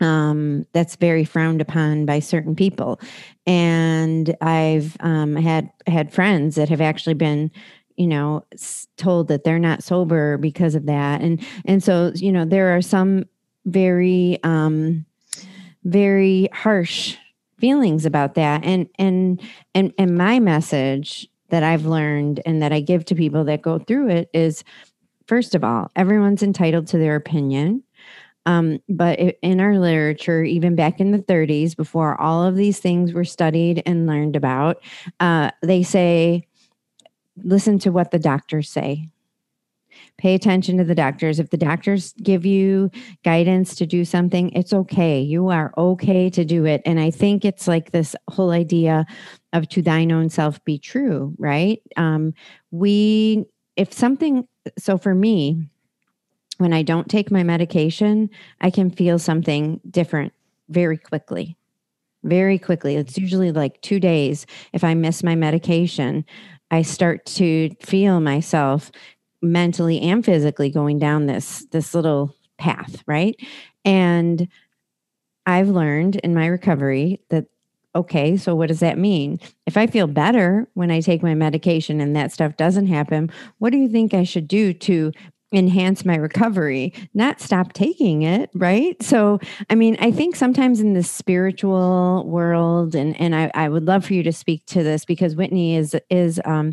[0.00, 3.00] um, that's very frowned upon by certain people.
[3.46, 7.50] And I've um, had had friends that have actually been
[7.96, 8.44] you know
[8.96, 12.82] told that they're not sober because of that and and so you know there are
[12.82, 13.24] some
[13.66, 15.06] very um
[15.84, 17.16] very harsh
[17.64, 18.62] feelings about that.
[18.62, 19.40] And and
[19.74, 23.78] and and my message that I've learned and that I give to people that go
[23.78, 24.64] through it is
[25.26, 27.82] first of all everyone's entitled to their opinion.
[28.44, 33.14] Um, but in our literature, even back in the 30s, before all of these things
[33.14, 34.82] were studied and learned about,
[35.20, 36.46] uh, they say,
[37.42, 39.08] listen to what the doctors say
[40.18, 41.38] pay attention to the doctors.
[41.38, 42.90] If the doctors give you
[43.24, 45.20] guidance to do something, it's okay.
[45.20, 46.82] You are okay to do it.
[46.86, 49.06] And I think it's like this whole idea
[49.52, 51.80] of to thine own self be true, right?
[51.96, 52.32] Um,
[52.70, 53.44] we,
[53.76, 54.46] if something,
[54.78, 55.68] so for me,
[56.58, 60.32] when I don't take my medication, I can feel something different
[60.68, 61.56] very quickly.
[62.22, 62.96] Very quickly.
[62.96, 64.46] It's usually like two days.
[64.72, 66.24] If I miss my medication,
[66.70, 68.90] I start to feel myself
[69.44, 73.36] mentally and physically going down this this little path, right?
[73.84, 74.48] And
[75.46, 77.46] I've learned in my recovery that
[77.96, 79.38] okay, so what does that mean?
[79.66, 83.70] If I feel better when I take my medication and that stuff doesn't happen, what
[83.70, 85.12] do you think I should do to
[85.54, 89.00] enhance my recovery, not stop taking it, right?
[89.02, 89.38] So,
[89.70, 94.04] I mean, I think sometimes in the spiritual world, and and I, I would love
[94.04, 96.72] for you to speak to this because Whitney is is um,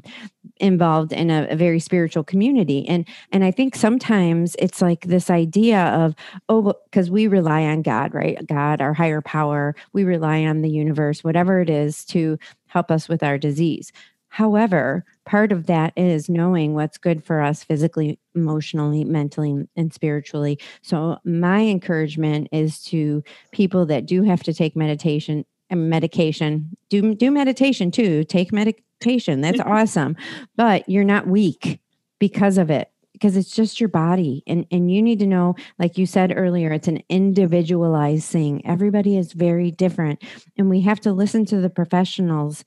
[0.58, 5.30] involved in a, a, very spiritual community, and and I think sometimes it's like this
[5.30, 6.16] idea of
[6.50, 8.46] oh, because we rely on God, right?
[8.48, 13.08] God, our higher power, we rely on the universe, whatever it is, to help us
[13.08, 13.92] with our disease.
[14.32, 20.60] However, part of that is knowing what's good for us physically, emotionally, mentally, and spiritually.
[20.82, 27.16] So, my encouragement is to people that do have to take meditation and medication, do,
[27.16, 29.42] do meditation too, take medication.
[29.42, 30.16] That's awesome.
[30.56, 31.80] But you're not weak
[32.20, 32.92] because of it
[33.22, 36.72] because it's just your body and and you need to know like you said earlier
[36.72, 40.22] it's an individualized thing everybody is very different
[40.58, 42.64] and we have to listen to the professionals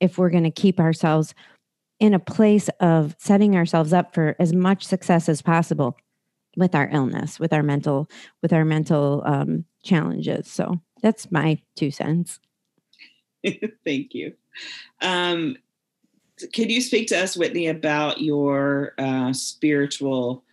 [0.00, 1.34] if we're going to keep ourselves
[2.00, 5.96] in a place of setting ourselves up for as much success as possible
[6.56, 8.08] with our illness with our mental
[8.42, 10.50] with our mental um, challenges.
[10.50, 12.40] So that's my two cents.
[13.84, 14.34] Thank you.
[15.00, 15.56] Um,
[16.52, 20.44] can you speak to us whitney about your uh, spiritual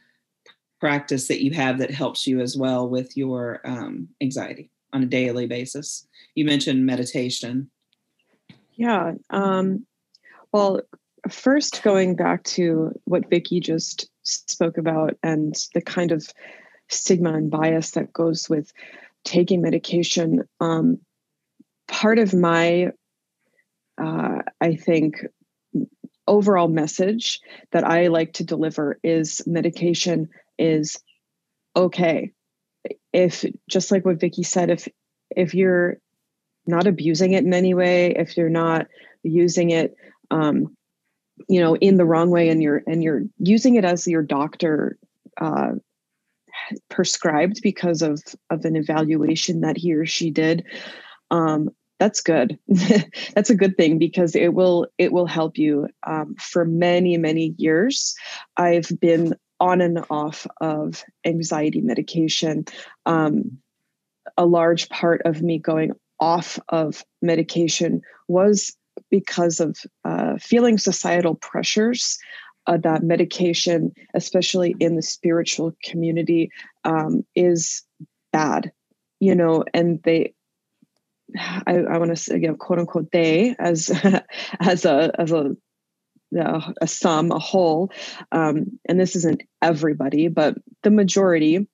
[0.80, 5.08] practice that you have that helps you as well with your um, anxiety on a
[5.08, 6.08] daily basis?
[6.36, 7.70] You mentioned meditation.
[8.76, 9.14] Yeah.
[9.32, 9.86] Um,
[10.52, 10.82] well,
[11.30, 16.28] first, going back to what Vicki just spoke about and the kind of
[16.90, 18.72] stigma and bias that goes with
[19.24, 20.44] taking medication.
[20.60, 21.00] Um,
[21.88, 22.92] part of my,
[23.98, 25.26] uh, I think,
[26.28, 27.40] overall message
[27.72, 30.98] that I like to deliver is medication is
[31.76, 32.32] okay.
[33.14, 34.88] If just like what Vicki said, if
[35.36, 35.98] if you're
[36.68, 38.88] not abusing it in any way, if you're not
[39.24, 39.96] using it,
[40.32, 40.76] um,
[41.48, 44.98] you know, in the wrong way, and you're and you're using it as your doctor
[45.40, 45.74] uh,
[46.90, 50.66] prescribed because of of an evaluation that he or she did,
[51.32, 51.70] um,
[52.00, 52.58] that's good.
[53.34, 55.88] that's a good thing because it will it will help you.
[56.06, 58.16] Um, for many many years,
[58.58, 62.66] I've been on and off of anxiety medication.
[63.06, 63.60] Um,
[64.38, 68.76] a large part of me going off of medication was
[69.10, 72.18] because of uh, feeling societal pressures
[72.68, 76.50] uh, that medication, especially in the spiritual community,
[76.84, 77.84] um, is
[78.32, 78.72] bad,
[79.20, 80.34] you know, and they.
[81.38, 83.90] I, I want to say, you know, quote unquote, they as
[84.60, 85.56] as a as a
[86.82, 87.92] a sum, a whole,
[88.32, 91.68] um, and this isn't everybody, but the majority,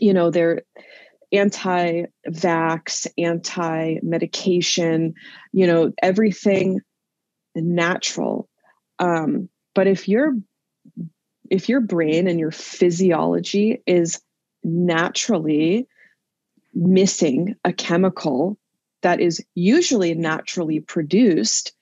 [0.00, 0.62] you know, they're
[1.32, 5.14] anti vax, anti medication,
[5.52, 6.80] you know, everything
[7.54, 8.48] natural.
[8.98, 10.36] Um, but if your
[11.50, 14.20] if your brain and your physiology is
[14.64, 15.86] naturally
[16.74, 18.58] missing a chemical
[19.02, 21.72] that is usually naturally produced,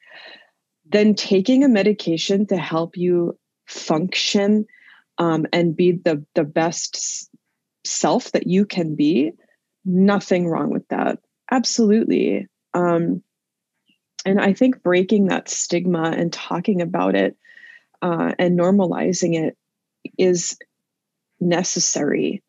[0.87, 4.67] then taking a medication to help you function
[5.19, 7.30] um, and be the the best
[7.85, 9.33] self that you can be
[9.85, 11.19] nothing wrong with that.
[11.51, 12.47] Absolutely.
[12.75, 13.23] Um,
[14.27, 17.39] and i think breaking that stigma and talking about it
[18.03, 19.57] uh, and normalizing it
[20.19, 20.59] is
[21.41, 22.43] necessary.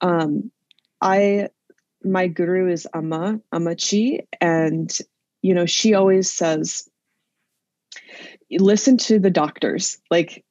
[0.00, 0.50] Um,
[1.00, 1.48] i
[2.02, 4.96] my guru is amma ammachi and
[5.42, 6.88] you know she always says
[8.50, 9.98] listen to the doctors.
[10.10, 10.44] Like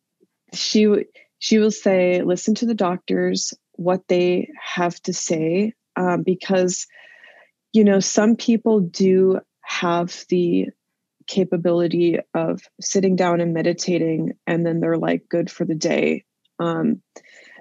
[0.53, 0.87] she
[1.39, 6.85] she will say listen to the doctors what they have to say um, because
[7.71, 10.67] you know some people do have the
[11.27, 16.25] capability of sitting down and meditating and then they're like good for the day.
[16.59, 17.01] Um,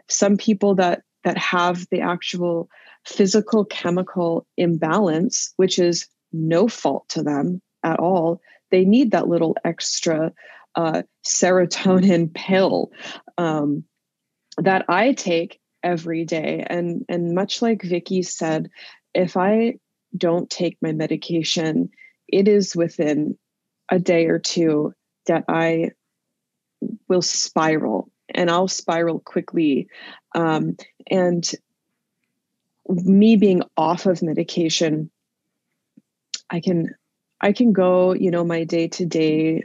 [0.09, 2.69] some people that that have the actual
[3.05, 8.41] physical chemical imbalance which is no fault to them at all
[8.71, 10.33] they need that little extra
[10.75, 12.91] uh, serotonin pill
[13.39, 13.85] um,
[14.59, 18.71] that i take every day and and much like Vicki said
[19.15, 19.75] if I
[20.17, 21.91] don't take my medication
[22.27, 23.39] it is within
[23.89, 24.95] a day or two
[25.27, 25.93] that I
[27.09, 29.89] will spiral and I'll spiral quickly
[30.35, 30.77] um,
[31.11, 31.49] and
[32.89, 35.11] me being off of medication
[36.51, 36.95] I can
[37.41, 39.65] I can go you know my day to day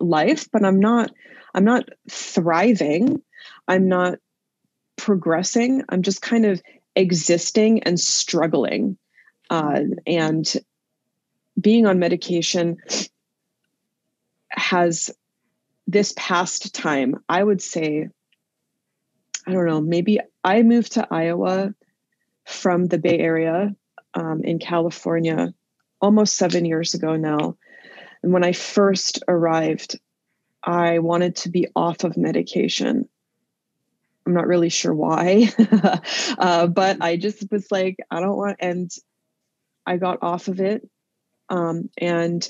[0.00, 1.10] life but I'm not
[1.56, 3.22] I'm not thriving.
[3.66, 4.18] I'm not
[4.96, 5.82] progressing.
[5.88, 6.62] I'm just kind of
[6.94, 8.96] existing and struggling.
[9.50, 10.52] Uh, and
[11.60, 12.78] being on medication
[14.50, 15.10] has
[15.86, 18.08] this past time, I would say,
[19.46, 21.74] I don't know, maybe I moved to Iowa
[22.44, 23.74] from the Bay Area
[24.14, 25.54] um, in California
[26.00, 27.56] almost seven years ago now.
[28.22, 29.98] And when I first arrived,
[30.62, 33.08] I wanted to be off of medication.
[34.26, 35.48] I'm not really sure why,
[36.38, 38.90] uh, but I just was like, I don't want, and
[39.86, 40.88] I got off of it.
[41.48, 42.46] Um, and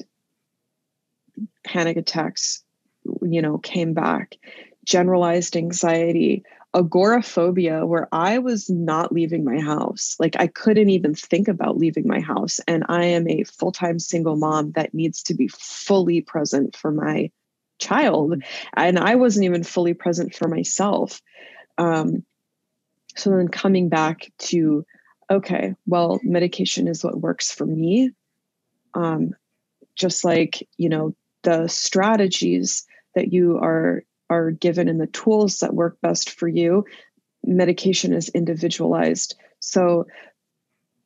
[1.64, 2.64] panic attacks,
[3.20, 4.36] you know, came back,
[4.84, 10.16] generalized anxiety, agoraphobia, where I was not leaving my house.
[10.18, 12.60] Like I couldn't even think about leaving my house.
[12.66, 16.90] And I am a full time single mom that needs to be fully present for
[16.90, 17.30] my
[17.78, 18.42] child.
[18.74, 21.20] And I wasn't even fully present for myself.
[21.78, 22.24] Um,
[23.16, 24.84] so then coming back to,
[25.30, 28.10] okay, well, medication is what works for me.
[28.94, 29.34] Um,
[29.94, 35.74] just like, you know, the strategies that you are are given and the tools that
[35.74, 36.84] work best for you,
[37.44, 39.36] medication is individualized.
[39.60, 40.06] So,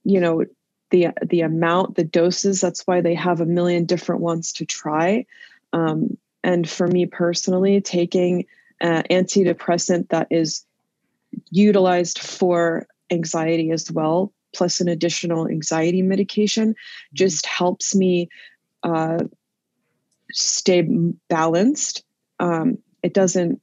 [0.05, 0.45] you know,
[0.91, 5.27] the the amount, the doses, that's why they have a million different ones to try.
[5.73, 8.47] Um, and for me personally, taking
[8.81, 10.65] an antidepressant that is
[11.51, 17.15] utilized for anxiety as well, plus an additional anxiety medication, mm-hmm.
[17.15, 18.29] just helps me
[18.83, 19.19] uh,
[20.31, 20.83] stay
[21.29, 22.05] balanced.
[22.39, 23.61] Um, it doesn't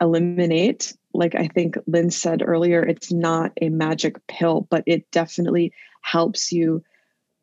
[0.00, 5.72] eliminate, like I think Lynn said earlier, it's not a magic pill, but it definitely
[6.02, 6.82] helps you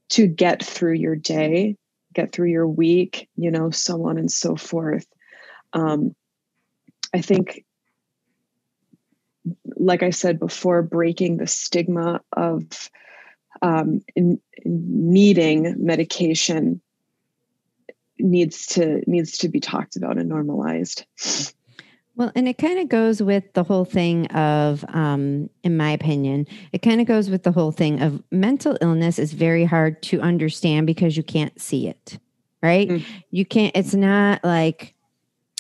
[0.09, 1.78] to get through your day
[2.14, 5.05] get through your week, you know, so on and so forth.
[5.74, 6.16] Um,
[7.14, 7.66] I think,
[9.76, 12.89] like I said before, breaking the stigma of
[13.62, 16.82] um, in, in needing medication
[18.18, 21.05] needs to needs to be talked about and normalized.
[22.16, 26.45] Well, and it kind of goes with the whole thing of, um, in my opinion,
[26.74, 30.20] it kind of goes with the whole thing of mental illness is very hard to
[30.20, 32.20] understand because you can't see it,
[32.62, 32.89] right?
[32.89, 33.05] Mm.
[33.32, 34.93] You can't, it's not like,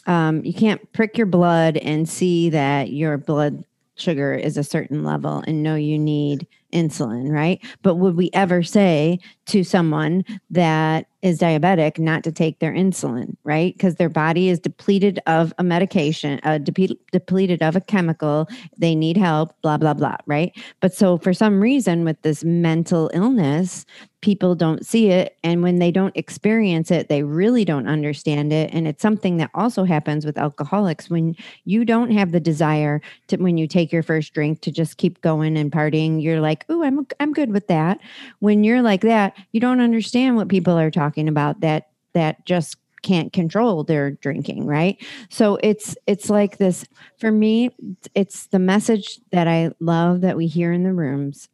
[0.07, 3.63] um, you can't prick your blood and see that your blood
[3.95, 7.61] sugar is a certain level and know you need insulin, right?
[7.81, 13.35] But would we ever say to someone that is diabetic not to take their insulin,
[13.43, 13.73] right?
[13.73, 18.47] Because their body is depleted of a medication, uh, de- depleted of a chemical.
[18.77, 20.51] They need help, blah, blah, blah, right?
[20.79, 23.85] But so for some reason, with this mental illness,
[24.21, 25.35] people don't see it.
[25.43, 28.71] And when they don't experience it, they really don't understand it.
[28.71, 33.37] And it's something that also happens with alcoholics when you don't have the desire to,
[33.37, 36.21] when you take your first drink, to just keep going and partying.
[36.21, 37.99] You're like, oh, I'm, I'm good with that.
[38.39, 42.77] When you're like that, you don't understand what people are talking about that, that just
[43.01, 45.03] can't control their drinking right?
[45.29, 46.85] So it's it's like this
[47.17, 47.71] for me
[48.13, 51.49] it's the message that i love that we hear in the rooms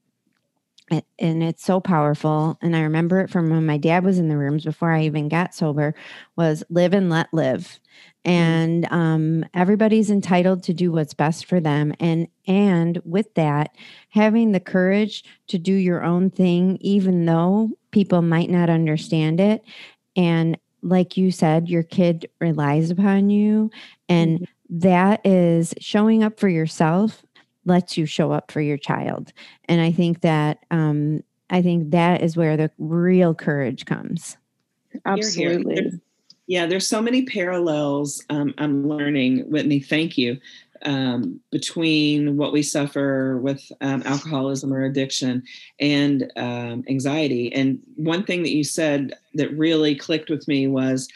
[0.89, 2.57] and it's so powerful.
[2.61, 5.27] And i remember it from when my dad was in the rooms before i even
[5.27, 5.93] got sober
[6.35, 7.79] was live and let live.
[8.23, 11.93] And um, everybody's entitled to do what's best for them.
[11.99, 13.75] And and with that
[14.09, 19.63] having the courage to do your own thing even though people might not understand it
[20.15, 23.71] and like you said your kid relies upon you
[24.07, 24.79] and mm-hmm.
[24.79, 27.23] that is showing up for yourself
[27.67, 29.33] lets you show up for your child.
[29.65, 34.37] And I think that um, I think that is where the real courage comes.
[35.05, 35.75] Absolutely.
[35.75, 35.93] There's,
[36.47, 39.81] yeah, there's so many parallels um, I'm learning, Whitney.
[39.81, 40.39] Thank you.
[40.83, 45.43] Um, between what we suffer with um, alcoholism or addiction
[45.79, 47.51] and um, anxiety.
[47.53, 51.07] And one thing that you said that really clicked with me was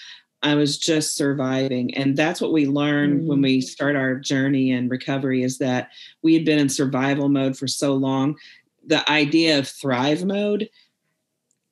[0.44, 1.96] I was just surviving.
[1.96, 3.28] And that's what we learn mm.
[3.28, 5.90] when we start our journey in recovery is that
[6.24, 8.38] we had been in survival mode for so long.
[8.88, 10.70] The idea of thrive mode,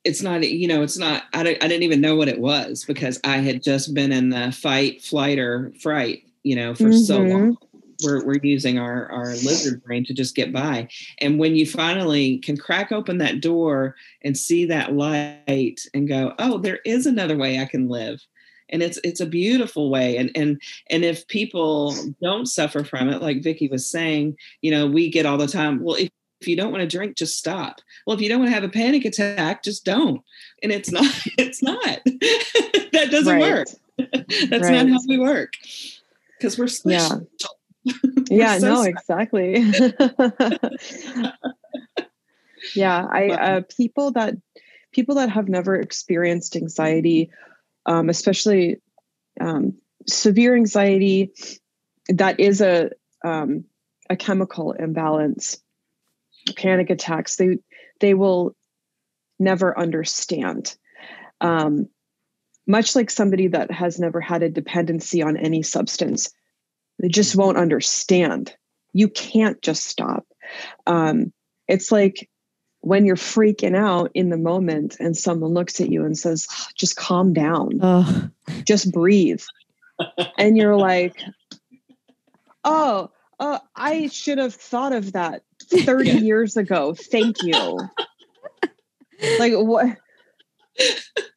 [0.04, 3.20] it's not, you know, it's not, I, I didn't even know what it was because
[3.24, 7.04] I had just been in the fight, flight, or fright, you know, for mm-hmm.
[7.04, 7.58] so long.
[8.04, 10.88] We're, we're using our, our lizard brain to just get by.
[11.20, 16.34] And when you finally can crack open that door and see that light and go,
[16.40, 18.22] oh, there is another way I can live
[18.72, 23.20] and it's it's a beautiful way and and and if people don't suffer from it
[23.20, 26.56] like Vicki was saying you know we get all the time well if if you
[26.56, 29.06] don't want to drink just stop well if you don't want to have a panic
[29.06, 30.22] attack just don't
[30.62, 33.42] and it's not it's not that doesn't right.
[33.42, 33.68] work
[34.50, 34.86] That's Right.
[34.86, 35.54] not how we work.
[36.38, 36.70] Because we're.
[36.86, 37.10] Yeah.
[38.30, 38.86] Yeah, so no, special.
[38.86, 39.56] exactly.
[42.76, 44.36] yeah, I uh, people that
[44.92, 47.32] people that have never experienced anxiety,
[47.88, 48.80] um, especially
[49.42, 49.74] um,
[50.08, 51.32] severe anxiety,
[52.10, 52.92] that is a
[53.26, 53.66] um,
[54.10, 55.60] a chemical imbalance.
[56.56, 57.36] Panic attacks.
[57.36, 57.58] They
[58.00, 58.56] they will
[59.40, 60.76] never understand.
[61.42, 61.90] Um,
[62.68, 66.30] much like somebody that has never had a dependency on any substance,
[67.00, 68.54] they just won't understand.
[68.94, 70.26] You can't just stop.
[70.88, 71.32] Um,
[71.68, 72.30] it's like
[72.82, 76.96] when you're freaking out in the moment and someone looks at you and says, just
[76.96, 78.30] calm down, Oh,
[78.66, 79.42] just breathe.
[80.38, 81.14] and you're like,
[82.64, 86.14] oh, uh, I should have thought of that 30 Yeah.
[86.16, 86.94] years ago.
[86.94, 87.90] Thank you.
[89.40, 89.98] like, what?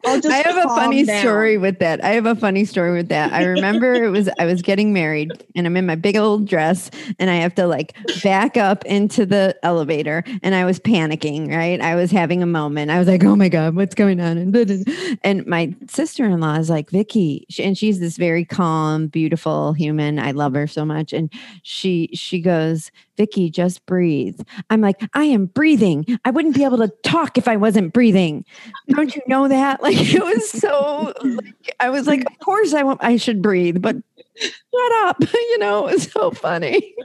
[0.05, 1.21] I have a funny down.
[1.21, 2.03] story with that.
[2.05, 3.33] I have a funny story with that.
[3.33, 6.91] I remember it was I was getting married and I'm in my big old dress
[7.19, 11.81] and I have to like back up into the elevator and I was panicking, right?
[11.81, 12.91] I was having a moment.
[12.91, 16.91] I was like, "Oh my god, what's going on?" And and my sister-in-law is like,
[16.91, 20.19] "Vicky," and she's this very calm, beautiful human.
[20.19, 21.33] I love her so much and
[21.63, 24.41] she she goes, "Vicky, just breathe."
[24.71, 26.05] I'm like, "I am breathing.
[26.25, 28.45] I wouldn't be able to talk if I wasn't breathing."
[28.89, 29.81] don't you know that?
[29.83, 31.13] Like it was so.
[31.23, 33.03] Like, I was like, of course I want.
[33.03, 33.97] I should breathe, but
[34.37, 35.23] shut up.
[35.35, 36.95] You know, it was so funny.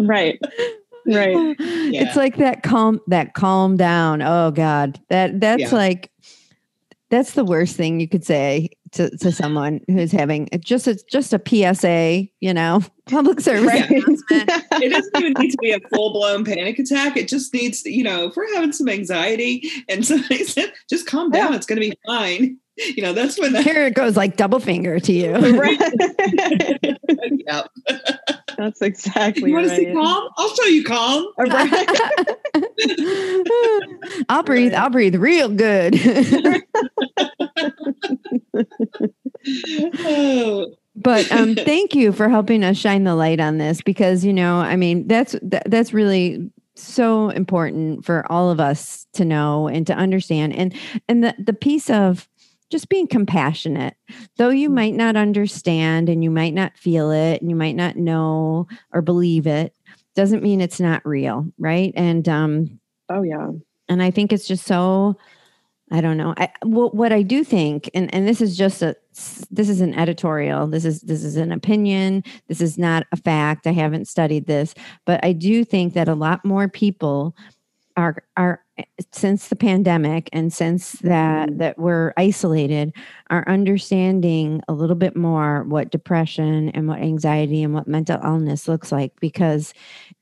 [0.00, 0.40] Right.
[1.06, 1.54] Right.
[1.60, 3.00] It's like that calm.
[3.08, 4.22] That calm down.
[4.22, 5.74] Oh God, that that's Yeah.
[5.74, 6.10] like
[7.10, 11.32] that's the worst thing you could say to, to someone who's having just a just
[11.32, 12.26] a PSA.
[12.40, 13.90] You know, public service Right.
[13.90, 14.50] announcement.
[14.82, 17.16] it doesn't even need to be a full blown panic attack.
[17.16, 21.06] It just needs, to, you know, if we're having some anxiety and somebody said, just
[21.06, 22.58] calm down, it's going to be fine.
[22.76, 25.32] You know, that's when that, Here it goes, like double finger to you.
[25.58, 25.80] right.
[27.46, 27.62] yeah.
[28.58, 30.28] That's exactly You want to see calm?
[30.36, 31.26] I'll show you calm.
[34.28, 34.74] I'll breathe.
[34.74, 35.94] I'll breathe real good.
[40.06, 44.32] Oh, but um, thank you for helping us shine the light on this because you
[44.32, 49.68] know, I mean, that's that, that's really so important for all of us to know
[49.68, 50.54] and to understand.
[50.54, 50.74] And
[51.08, 52.28] and the the piece of
[52.70, 53.94] just being compassionate,
[54.36, 54.74] though you Mm.
[54.74, 59.02] might not understand and you might not feel it and you might not know or
[59.02, 59.74] believe it,
[60.16, 61.92] doesn't mean it's not real, right?
[61.96, 62.80] And um,
[63.10, 63.50] oh yeah.
[63.88, 65.16] and i think it's just so
[65.96, 66.34] i don't know.
[66.36, 68.96] I what, what i do think and and this is just a
[69.58, 70.66] this is an editorial.
[70.66, 72.24] This is this is an opinion.
[72.48, 73.64] This is not a fact.
[73.66, 74.74] I haven't studied this.
[75.04, 77.34] But i do think that a lot more people
[77.96, 78.60] are are
[79.12, 81.58] since the pandemic and since that Mhm.
[81.58, 82.92] that we're isolated
[83.30, 88.66] are understanding a little bit more what depression and what anxiety and what mental illness
[88.66, 89.72] looks like because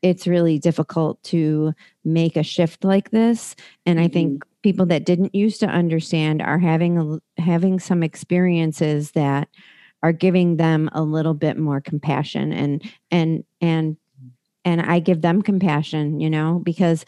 [0.03, 1.73] it's really difficult to
[2.05, 3.57] make a shift like this.
[3.87, 8.03] And i think people that didn't used to understand are having a, l- having some
[8.03, 9.49] experiences that
[10.03, 13.97] are giving them a little bit more compassion and and and
[14.65, 17.05] and i give them compassion you know because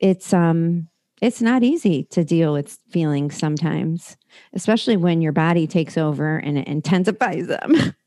[0.00, 0.88] it's um
[1.22, 4.16] it's not easy to deal with feelings sometimes
[4.52, 7.94] especially when your body takes over and it intensifies them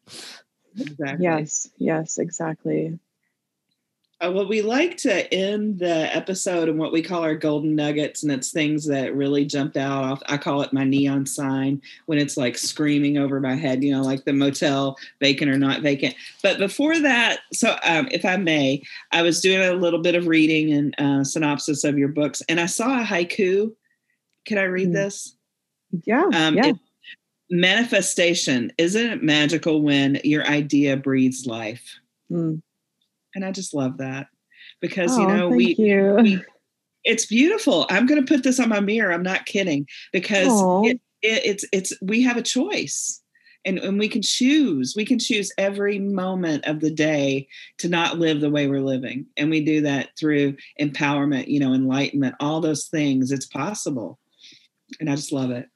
[0.80, 1.24] exactly.
[1.24, 1.70] Yes.
[1.78, 2.18] Yes.
[2.18, 3.00] Exactly.
[4.20, 8.24] Uh, well, we like to end the episode in what we call our golden nuggets,
[8.24, 10.04] and it's things that really jumped out.
[10.04, 13.92] Off, I call it my neon sign when it's like screaming over my head, you
[13.92, 16.16] know, like the motel vacant or not vacant.
[16.42, 20.26] But before that, so um, if I may, I was doing a little bit of
[20.26, 23.72] reading and uh, synopsis of your books, and I saw a haiku.
[24.46, 24.94] Can I read Mm.
[24.94, 25.36] this?
[26.06, 26.26] Yeah.
[26.34, 26.68] Um, yeah.
[26.70, 26.76] it-
[27.50, 32.00] manifestation isn't it magical when your idea breathes life?
[32.32, 32.62] Mm.
[33.38, 34.30] And I just love that
[34.82, 36.18] because Oh, you know we you.
[36.24, 36.42] we-
[37.04, 37.86] it's beautiful.
[37.90, 39.14] I'm going to put this on my mirror.
[39.14, 40.52] I'm not kidding because
[40.84, 43.22] it, it, it's it's we have a choice.
[43.64, 44.94] And, and we can choose.
[44.96, 47.48] We can choose every moment of the day
[47.80, 49.26] to not live the way we're living.
[49.36, 53.30] And we do that through empowerment, you know, enlightenment, all those things.
[53.30, 54.20] It's possible.
[55.00, 55.68] And I just love it.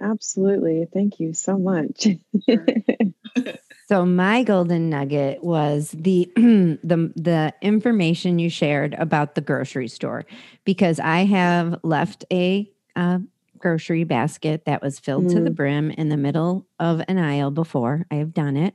[0.00, 0.86] Absolutely.
[0.92, 2.08] Thank you so much.
[3.88, 10.24] So my golden nugget was the the the information you shared about the grocery store
[10.64, 13.20] because I have left a uh,
[13.58, 15.54] grocery basket that was filled to the Mm.
[15.56, 18.06] brim in the middle of an aisle before.
[18.10, 18.74] I have done it,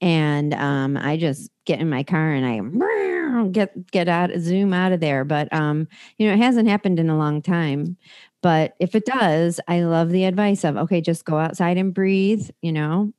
[0.00, 2.60] and um, I just get in my car and I
[3.50, 5.88] get get out of zoom out of there but um
[6.18, 7.96] you know it hasn't happened in a long time
[8.42, 12.48] but if it does i love the advice of okay just go outside and breathe
[12.62, 13.12] you know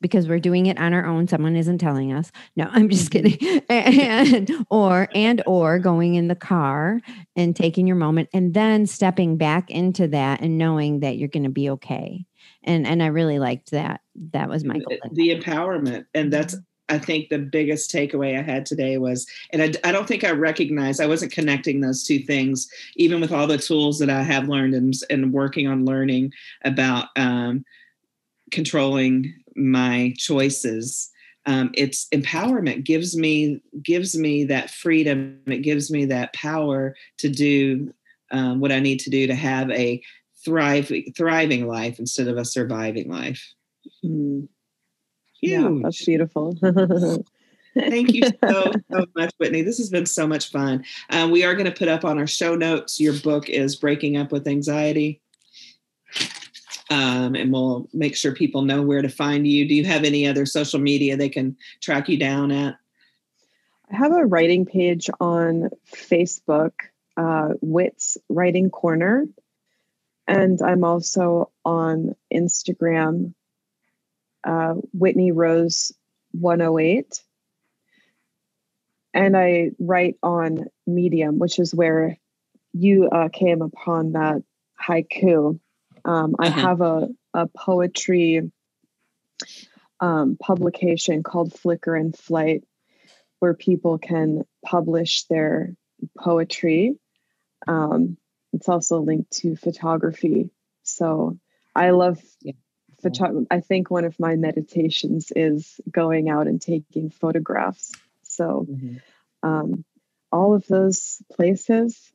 [0.00, 1.26] because we're doing it on our own.
[1.28, 2.30] Someone isn't telling us.
[2.56, 3.28] No i'm just Mm-hmm.
[3.28, 3.62] kidding.
[3.70, 7.00] And or and or going in the car
[7.36, 11.44] and taking your moment and then stepping back into that and knowing that you're going
[11.44, 12.24] to be okay.
[12.64, 14.00] And and i really liked that.
[14.32, 16.06] That was my the, the empowerment.
[16.14, 16.56] And that's
[16.88, 20.30] i think the biggest takeaway i had today was and I, I don't think i
[20.30, 24.48] recognized i wasn't connecting those two things even with all the tools that i have
[24.48, 26.32] learned and, and working on learning
[26.64, 27.64] about um,
[28.50, 31.10] controlling my choices
[31.46, 37.28] um, it's empowerment gives me gives me that freedom it gives me that power to
[37.28, 37.92] do
[38.30, 40.02] um, what i need to do to have a
[40.44, 43.54] thriving thriving life instead of a surviving life
[44.04, 44.48] Mm,
[45.40, 45.52] Huge.
[45.52, 46.56] yeah, that's beautiful.
[47.74, 49.62] Thank you so, so much, Whitney.
[49.62, 50.84] This has been so much fun.
[51.10, 52.98] Um, we are going to put up on our show notes.
[52.98, 55.20] Your book is Breaking Up with Anxiety.
[56.90, 59.68] Um, and we'll make sure people know where to find you.
[59.68, 62.76] Do you have any other social media they can track you down at?
[63.90, 66.72] I have a writing page on Facebook,
[67.16, 69.26] uh, Wits Writing Corner.
[70.26, 73.32] And I'm also on Instagram,
[74.44, 75.92] uh, Whitney Rose
[76.32, 77.22] 108.
[79.14, 82.18] And I write on Medium, which is where
[82.74, 84.42] you uh, came upon that
[84.80, 85.58] haiku.
[86.08, 86.60] Um, I Uh-huh.
[86.60, 88.50] have a, a poetry
[90.00, 92.64] um, publication called Flicker and Flight
[93.40, 95.74] where people can publish their
[96.18, 96.98] poetry.
[97.66, 98.16] Um,
[98.52, 100.50] it's also linked to photography.
[100.82, 101.38] So
[101.74, 102.54] I love Yeah.
[103.02, 103.46] photo.
[103.50, 107.92] I think one of my meditations is going out and taking photographs.
[108.22, 108.66] So
[109.42, 109.84] um,
[110.32, 112.12] all of those places,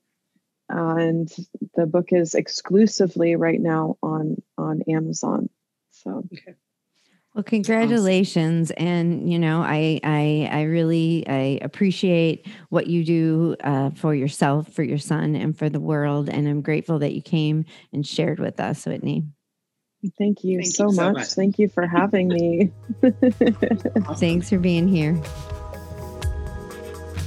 [0.74, 1.32] uh, and
[1.76, 5.50] the book is exclusively right now on on Amazon.
[5.92, 6.28] So
[7.36, 13.92] Well, congratulations, and you know, I I I really I appreciate what you do uh,
[13.92, 17.66] for yourself, for your son, and for the world, and I'm grateful that you came
[17.92, 19.24] and shared with us, Whitney.
[20.18, 21.14] thank you, Thank you so, so much.
[21.16, 21.28] much.
[21.30, 22.72] Thank you for having me.
[24.18, 25.22] Thanks for being here.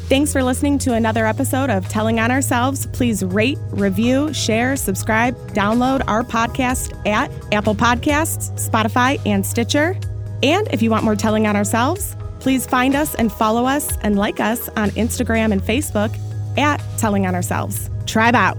[0.08, 2.86] Thanks for listening to another episode of Telling on Ourselves.
[2.86, 9.98] Please rate, review, share, subscribe, download our podcast at Apple Podcasts, Spotify, and Stitcher.
[10.44, 14.16] And if you want more Telling on Ourselves, please find us and follow us and
[14.16, 16.16] like us on Instagram and Facebook
[16.56, 17.90] at Telling on Ourselves.
[18.06, 18.56] Tribe out.